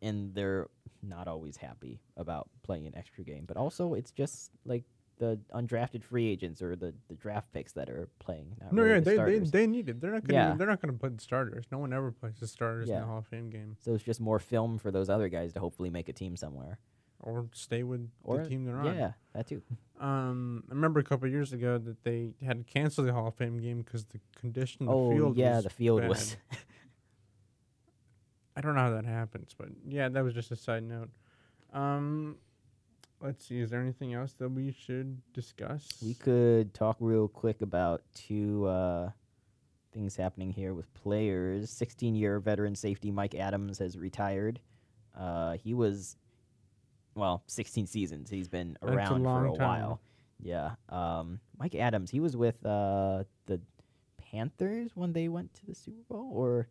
And 0.02 0.34
they're 0.36 0.68
not 1.02 1.28
always 1.28 1.58
happy 1.58 2.00
about 2.16 2.50
playing 2.64 2.86
an 2.88 2.96
extra 2.96 3.24
game. 3.24 3.44
But 3.46 3.58
also, 3.58 3.94
it's 3.96 4.12
just 4.12 4.52
like 4.66 4.84
the 5.18 5.40
undrafted 5.54 6.04
free 6.04 6.28
agents 6.28 6.62
or 6.62 6.76
the, 6.76 6.94
the 7.08 7.16
draft 7.16 7.52
picks 7.54 7.72
that 7.74 7.90
are 7.90 8.10
playing. 8.20 8.56
No, 8.72 8.84
really 8.84 8.96
yeah, 8.96 9.00
the 9.00 9.06
they, 9.06 9.12
they 9.12 9.16
starters. 9.16 9.52
they 9.52 9.68
need 9.68 9.90
it. 9.90 10.02
They're 10.02 10.12
not 10.12 10.28
gonna 10.28 10.50
Yeah. 10.50 10.56
they're 10.56 10.68
not 10.68 10.82
gonna 10.82 10.94
play 10.94 11.10
the 11.10 11.22
starters. 11.22 11.66
No 11.72 11.78
one 11.78 11.94
ever 11.94 12.12
plays 12.12 12.40
the 12.40 12.48
starters 12.48 12.90
in 12.90 13.00
the 13.00 13.06
Hall 13.06 13.20
of 13.20 13.28
Fame 13.28 13.50
game. 13.50 13.78
so 13.80 13.94
it's 13.94 14.04
just 14.04 14.20
more 14.20 14.40
film 14.40 14.78
for 14.78 14.92
those 14.92 15.10
other 15.10 15.30
guys 15.30 15.54
to 15.54 15.60
hopefully 15.60 15.90
make 15.90 16.10
a 16.10 16.14
team 16.14 16.36
somewhere. 16.36 16.80
Or 17.22 17.48
stay 17.54 17.82
with 17.84 18.10
Or 18.24 18.40
the 18.40 18.50
team 18.50 18.66
they're 18.66 18.78
on. 18.78 18.96
Yeah, 18.96 19.14
that 19.34 19.48
too. 19.48 19.62
Um, 20.00 20.64
I 20.70 20.74
remember 20.74 21.00
a 21.00 21.04
couple 21.04 21.26
of 21.26 21.32
years 21.32 21.54
ago 21.54 21.78
that 21.80 22.04
they 22.04 22.34
had 22.46 22.58
to 22.58 22.64
cancel 22.72 23.04
the 23.06 23.14
Hall 23.14 23.28
of 23.30 23.36
Fame 23.36 23.58
game 23.60 23.82
because 23.82 24.04
the 24.06 24.20
condition 24.36 24.88
of 24.88 24.90
the 24.90 24.94
oh 24.94 25.12
field 25.12 25.38
yeah, 25.38 25.62
the 25.62 25.70
field 25.70 26.02
bad. 26.02 26.10
was. 26.10 26.36
I 28.58 28.62
don't 28.62 28.76
know 28.76 28.82
how 28.82 28.92
that 28.92 29.06
happens, 29.06 29.54
but 29.58 29.70
yeah, 29.88 30.08
that 30.10 30.24
was 30.24 30.34
just 30.34 30.52
a 30.52 30.56
side 30.56 30.84
note. 30.84 31.10
Um, 31.74 32.38
let's 33.26 33.46
see. 33.46 33.60
Is 33.60 33.72
there 33.72 33.82
anything 33.82 34.14
else 34.14 34.34
that 34.34 34.50
we 34.50 34.72
should 34.72 35.20
discuss? 35.34 35.88
We 36.04 36.14
could 36.14 36.74
talk 36.74 36.98
real 37.00 37.28
quick 37.28 37.62
about 37.62 38.04
two 38.14 38.66
uh, 38.66 39.10
things 39.92 40.16
happening 40.16 40.52
here 40.52 40.74
with 40.74 40.94
players. 40.94 41.70
16 41.72 42.16
year 42.16 42.40
veteran 42.40 42.76
safety 42.76 43.12
Mike 43.12 43.36
Adams 43.36 43.80
has 43.80 43.98
retired. 43.98 44.60
Uh, 45.18 45.54
he 45.54 45.74
was, 45.74 46.18
well, 47.16 47.44
16 47.48 47.88
seasons. 47.88 48.30
He's 48.30 48.48
been 48.48 48.78
That's 48.82 48.94
a 48.94 48.96
around 48.96 49.24
for 49.24 49.48
a 49.48 49.58
time. 49.58 49.82
while. 49.82 50.02
Yeah. 50.40 50.72
Um, 50.90 51.40
Mike 51.58 51.76
Adams, 51.76 52.12
he 52.12 52.20
was 52.20 52.36
with 52.38 52.64
uh, 52.66 53.24
the 53.46 53.60
Panthers 54.32 54.92
when 54.96 55.14
they 55.14 55.30
went 55.30 55.54
to 55.56 55.66
the 55.66 55.74
Super 55.74 56.02
Bowl, 56.10 56.30
or 56.34 56.68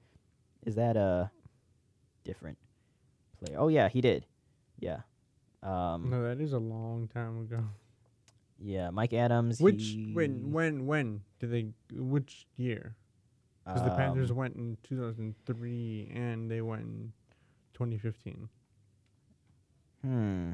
is 0.67 0.75
that 0.75 0.97
a 0.97 1.31
different 2.25 2.59
player? 3.39 3.57
Oh, 3.59 3.69
yeah, 3.69 3.89
he 3.89 4.01
did. 4.01 4.27
Yeah. 4.79 5.01
Um, 5.65 6.11
No, 6.11 6.23
that 6.23 6.41
is 6.41 6.53
a 6.53 6.59
long 6.59 7.09
time 7.09 7.41
ago. 7.43 7.65
Yeah, 8.59 8.91
Mike 8.91 9.13
Adams. 9.13 9.61
Which 9.61 9.83
he- 9.83 10.13
when 10.15 10.53
when 10.53 10.87
when 10.87 11.23
did 11.41 11.51
they? 11.51 11.73
Which 11.93 12.47
year? 12.57 12.97
Because 13.65 13.83
the 13.83 13.91
Panthers 13.97 14.31
um, 14.31 14.37
went 14.37 14.57
in 14.57 14.77
2003 14.83 16.13
and 16.15 16.51
they 16.51 16.61
went 16.61 16.83
in 16.83 17.13
2015. 17.73 18.49
Hmm. 20.03 20.53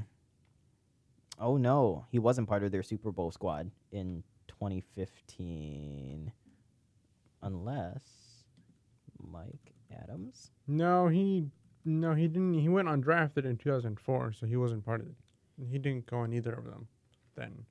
Oh 1.39 1.57
no, 1.57 2.07
he 2.13 2.19
wasn't 2.21 2.49
part 2.49 2.63
of 2.63 2.71
their 2.71 2.85
Super 2.85 3.11
Bowl 3.11 3.33
squad 3.33 3.71
in 3.91 4.23
2015, 4.47 6.33
unless 7.43 8.45
Mike 9.19 9.75
Adams. 9.91 10.51
No, 10.69 11.09
he 11.09 11.47
no 11.85 12.15
he 12.15 12.29
didn't. 12.29 12.55
He 12.55 12.69
went 12.69 12.89
undrafted 12.89 13.45
in 13.45 13.57
2004, 13.57 14.33
so 14.33 14.47
he 14.47 14.57
wasn't 14.57 14.85
part 14.85 15.01
of 15.01 15.07
it. 15.07 15.15
He 15.71 15.79
didn't 15.79 16.07
go 16.07 16.19
on 16.19 16.33
either 16.33 16.53
of 16.53 16.65
them. 16.65 16.89
Then 17.37 17.65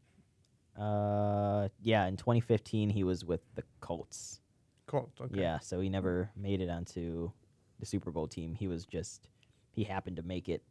Uh, 0.77 1.67
yeah, 1.81 2.05
in 2.07 2.15
2015 2.17 2.89
he 2.89 3.03
was 3.03 3.25
with 3.25 3.41
the 3.55 3.63
Colts. 3.81 4.39
Colts. 4.87 5.19
Okay. 5.21 5.39
Yeah, 5.41 5.59
so 5.59 5.79
he 5.79 5.89
never 5.89 6.29
made 6.35 6.61
it 6.61 6.69
onto 6.69 7.31
the 7.79 7.85
Super 7.85 8.11
Bowl 8.11 8.27
team. 8.27 8.53
He 8.55 8.67
was 8.67 8.85
just 8.85 9.27
he 9.71 9.83
happened 9.83 10.15
to 10.17 10.23
make 10.23 10.49
it 10.49 10.63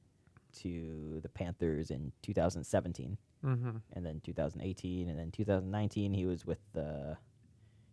to 0.61 1.20
the 1.22 1.29
Panthers 1.29 1.90
in 1.90 2.12
2017. 2.22 3.16
Mm-hmm. 3.44 3.77
and 3.92 4.05
then 4.05 4.20
2018, 4.24 5.09
and 5.09 5.16
then 5.16 5.31
2019 5.31 6.12
he 6.12 6.27
was 6.27 6.44
with 6.44 6.59
the 6.72 7.16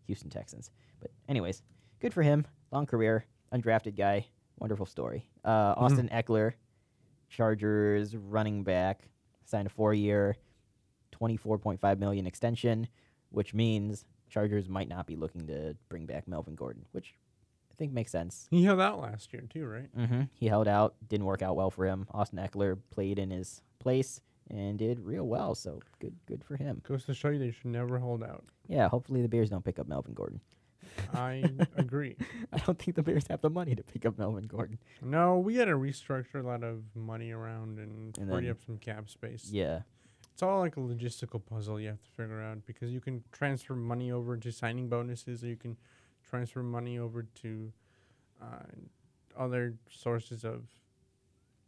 Houston 0.07 0.27
Texans. 0.27 0.71
But 0.99 1.11
anyways, 1.29 1.61
good 1.99 2.15
for 2.15 2.23
him. 2.23 2.47
Long 2.71 2.87
career, 2.87 3.27
undrafted 3.53 3.95
guy, 3.95 4.25
wonderful 4.59 4.85
story. 4.85 5.29
Uh, 5.43 5.73
Austin 5.77 6.09
Ekeler, 6.09 6.53
Chargers 7.29 8.15
running 8.15 8.63
back, 8.63 9.01
signed 9.45 9.67
a 9.67 9.69
four-year, 9.69 10.35
24.5 11.19 11.99
million 11.99 12.27
extension, 12.27 12.87
which 13.29 13.53
means 13.53 14.05
Chargers 14.29 14.67
might 14.67 14.87
not 14.87 15.07
be 15.07 15.15
looking 15.15 15.47
to 15.47 15.75
bring 15.89 16.05
back 16.05 16.27
Melvin 16.27 16.55
Gordon, 16.55 16.85
which 16.91 17.15
I 17.71 17.75
think 17.77 17.93
makes 17.93 18.11
sense. 18.11 18.47
He 18.51 18.63
held 18.63 18.79
out 18.79 18.99
last 18.99 19.31
year 19.33 19.43
too, 19.49 19.65
right? 19.65 19.95
Mm-hmm. 19.97 20.21
He 20.33 20.47
held 20.47 20.67
out, 20.67 20.95
didn't 21.07 21.25
work 21.25 21.41
out 21.41 21.55
well 21.55 21.69
for 21.69 21.85
him. 21.85 22.07
Austin 22.11 22.39
Ekeler 22.39 22.77
played 22.91 23.19
in 23.19 23.31
his 23.31 23.61
place 23.79 24.21
and 24.49 24.77
did 24.77 24.99
real 24.99 25.25
well, 25.25 25.55
so 25.55 25.81
good, 25.99 26.15
good 26.25 26.43
for 26.43 26.55
him. 26.55 26.81
Goes 26.87 27.05
to 27.05 27.13
show 27.13 27.29
you 27.29 27.39
they 27.39 27.51
should 27.51 27.65
never 27.65 27.99
hold 27.99 28.23
out. 28.23 28.43
Yeah, 28.67 28.87
hopefully 28.89 29.21
the 29.21 29.27
Bears 29.27 29.49
don't 29.49 29.65
pick 29.65 29.79
up 29.79 29.87
Melvin 29.87 30.13
Gordon. 30.13 30.39
I 31.13 31.43
agree. 31.77 32.15
I 32.51 32.57
don't 32.57 32.77
think 32.77 32.95
the 32.95 33.03
Bears 33.03 33.25
have 33.29 33.41
the 33.41 33.49
money 33.49 33.75
to 33.75 33.83
pick 33.83 34.05
up 34.05 34.17
Melvin 34.17 34.47
Gordon. 34.47 34.79
No, 35.01 35.37
we 35.39 35.55
had 35.55 35.65
to 35.65 35.75
restructure 35.75 36.43
a 36.43 36.47
lot 36.47 36.63
of 36.63 36.83
money 36.95 37.31
around 37.31 37.79
and, 37.79 38.17
And 38.17 38.29
free 38.29 38.49
up 38.49 38.57
some 38.65 38.77
cap 38.77 39.09
space. 39.09 39.49
Yeah. 39.51 39.81
It's 40.33 40.43
all 40.43 40.59
like 40.59 40.75
a 40.75 40.81
logistical 40.81 41.41
puzzle 41.45 41.79
you 41.79 41.87
have 41.87 42.01
to 42.01 42.09
figure 42.11 42.41
out 42.41 42.65
because 42.65 42.91
you 42.91 42.99
can 42.99 43.23
transfer 43.31 43.73
money 43.73 44.11
over 44.11 44.35
to 44.35 44.51
signing 44.51 44.89
bonuses, 44.89 45.43
or 45.43 45.47
you 45.47 45.55
can 45.55 45.77
transfer 46.29 46.61
money 46.61 46.99
over 46.99 47.23
to 47.23 47.71
uh, 48.41 48.65
other 49.37 49.75
sources 49.89 50.43
of 50.43 50.63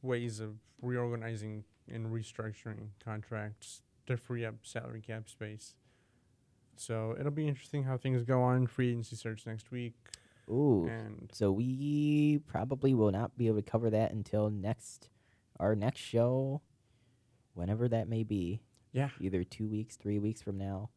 ways 0.01 0.39
of 0.41 0.55
reorganizing 0.81 1.63
and 1.89 2.07
restructuring 2.07 2.89
contracts 3.03 3.81
to 4.05 4.17
free 4.17 4.45
up 4.45 4.55
salary 4.63 5.01
cap 5.01 5.29
space. 5.29 5.75
So 6.79 7.15
it'll 7.19 7.31
be 7.31 7.47
interesting 7.47 7.83
how 7.83 7.97
things 7.97 8.23
go 8.23 8.41
on 8.41 8.67
free 8.67 8.89
agency 8.89 9.15
search 9.15 9.45
next 9.45 9.71
week, 9.71 9.95
Ooh. 10.49 10.87
and 10.87 11.29
So 11.33 11.51
we 11.51 12.39
probably 12.47 12.93
will 12.93 13.11
not 13.11 13.37
be 13.37 13.47
able 13.47 13.57
to 13.57 13.69
cover 13.69 13.89
that 13.89 14.11
until 14.11 14.49
next 14.49 15.09
our 15.59 15.75
next 15.75 15.99
show, 16.01 16.61
whenever 17.53 17.87
that 17.89 18.07
may 18.07 18.23
be. 18.23 18.61
yeah, 18.93 19.09
Either 19.19 19.43
two 19.43 19.67
weeks, 19.67 19.95
three 19.95 20.19
weeks 20.19 20.41
from 20.41 20.57
now, 20.57 20.89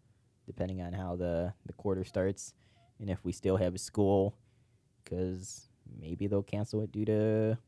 depending 0.47 0.83
on 0.83 0.93
how 0.93 1.17
the 1.17 1.53
the 1.67 1.73
quarter 1.73 2.05
starts, 2.05 2.55
and 2.99 3.09
if 3.09 3.25
we 3.25 3.33
still 3.33 3.57
have 3.57 3.79
school, 3.81 4.37
because 5.03 5.69
maybe 5.99 6.27
they'll 6.27 6.43
cancel 6.43 6.83
it 6.83 6.93
due 6.93 7.07
to 7.07 7.59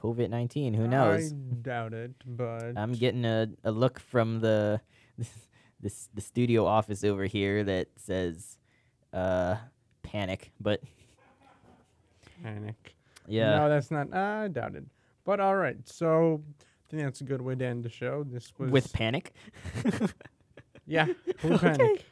COVID 0.00 0.30
nineteen. 0.30 0.72
Who 0.74 0.86
knows? 0.86 1.32
I 1.32 1.34
doubt 1.62 1.92
it, 1.94 2.12
but 2.24 2.72
I'm 2.76 2.92
getting 2.92 3.24
a, 3.24 3.48
a 3.64 3.72
look 3.72 3.98
from 3.98 4.40
the 4.40 4.80
this 5.80 6.08
the 6.14 6.20
studio 6.20 6.66
office 6.66 7.04
over 7.04 7.24
here 7.24 7.64
that 7.64 7.88
says 7.96 8.58
uh 9.12 9.56
panic, 10.02 10.52
but 10.60 10.82
panic. 12.42 12.96
yeah. 13.26 13.56
No, 13.56 13.68
that's 13.68 13.90
not. 13.90 14.12
I 14.14 14.48
doubt 14.48 14.74
it. 14.74 14.84
But 15.24 15.40
all 15.40 15.56
right. 15.56 15.76
So 15.84 16.42
I 16.58 16.90
think 16.90 17.02
that's 17.02 17.20
a 17.20 17.24
good 17.24 17.42
way 17.42 17.54
to 17.54 17.64
end 17.64 17.84
the 17.84 17.88
show. 17.88 18.24
This 18.24 18.52
was 18.58 18.70
with 18.70 18.92
panic. 18.92 19.32
yeah, 20.86 21.06
with 21.42 21.60
panic. 21.60 22.04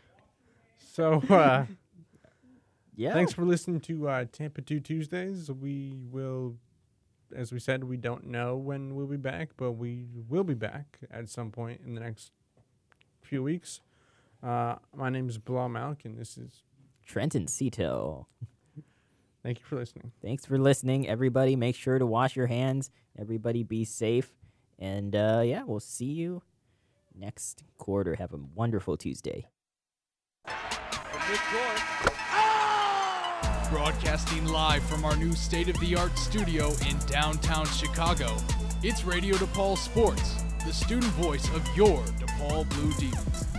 So 0.92 1.22
uh, 1.28 1.66
yeah. 2.94 3.12
thanks 3.12 3.33
for 3.33 3.44
listening 3.44 3.81
to 3.81 4.09
uh, 4.09 4.24
Tampa 4.31 4.62
Two 4.62 4.81
Tuesdays. 4.81 5.50
We 5.50 5.98
will, 6.11 6.57
as 7.35 7.52
we 7.52 7.59
said, 7.59 7.85
we 7.85 7.96
don't 7.96 8.26
know 8.26 8.57
when 8.57 8.94
we'll 8.94 9.07
be 9.07 9.16
back, 9.16 9.50
but 9.57 9.72
we 9.72 10.07
will 10.28 10.44
be 10.44 10.54
back 10.54 10.98
at 11.11 11.28
some 11.28 11.50
point 11.50 11.81
in 11.85 11.94
the 11.94 12.00
next 12.00 12.33
few 13.29 13.43
weeks. 13.43 13.81
Uh, 14.43 14.77
my 14.97 15.11
name 15.11 15.29
is 15.29 15.38
Bilal 15.38 15.69
Malik, 15.69 16.05
and 16.05 16.17
this 16.17 16.38
is. 16.38 16.62
Trenton 17.07 17.47
Cito. 17.47 18.27
Thank 19.43 19.61
you 19.61 19.64
for 19.64 19.77
listening. 19.77 20.12
Thanks 20.21 20.45
for 20.45 20.59
listening, 20.59 21.09
everybody. 21.09 21.57
Make 21.57 21.75
sure 21.75 21.99
to 21.99 22.07
wash 22.07 22.37
your 22.37 22.49
hands. 22.49 22.91
Everybody 23.19 23.62
be 23.62 23.85
safe. 23.85 24.31
And 24.79 25.17
uh, 25.17 25.43
yeah, 25.45 25.62
we'll 25.64 25.81
see 25.81 26.07
you 26.07 26.43
next 27.19 27.64
quarter. 27.79 28.14
Have 28.17 28.33
a 28.33 28.38
wonderful 28.55 28.97
Tuesday. 28.97 29.47
From 30.45 31.21
midcourt. 31.21 31.88
Broadcasting 33.71 34.47
live 34.47 34.83
from 34.85 35.05
our 35.05 35.17
new 35.17 35.35
state 35.35 35.69
of 35.69 35.79
the 35.81 35.95
art 35.95 36.17
studio 36.17 36.73
in 36.88 36.99
downtown 37.07 37.67
Chicago, 37.67 38.35
it's 38.83 39.05
Radio 39.05 39.35
DePaul 39.37 39.77
Sports, 39.77 40.43
the 40.64 40.73
student 40.73 41.12
voice 41.14 41.47
of 41.55 41.66
your 41.77 42.03
DePaul 42.18 42.68
Blue 42.71 42.92
Demons. 42.94 43.58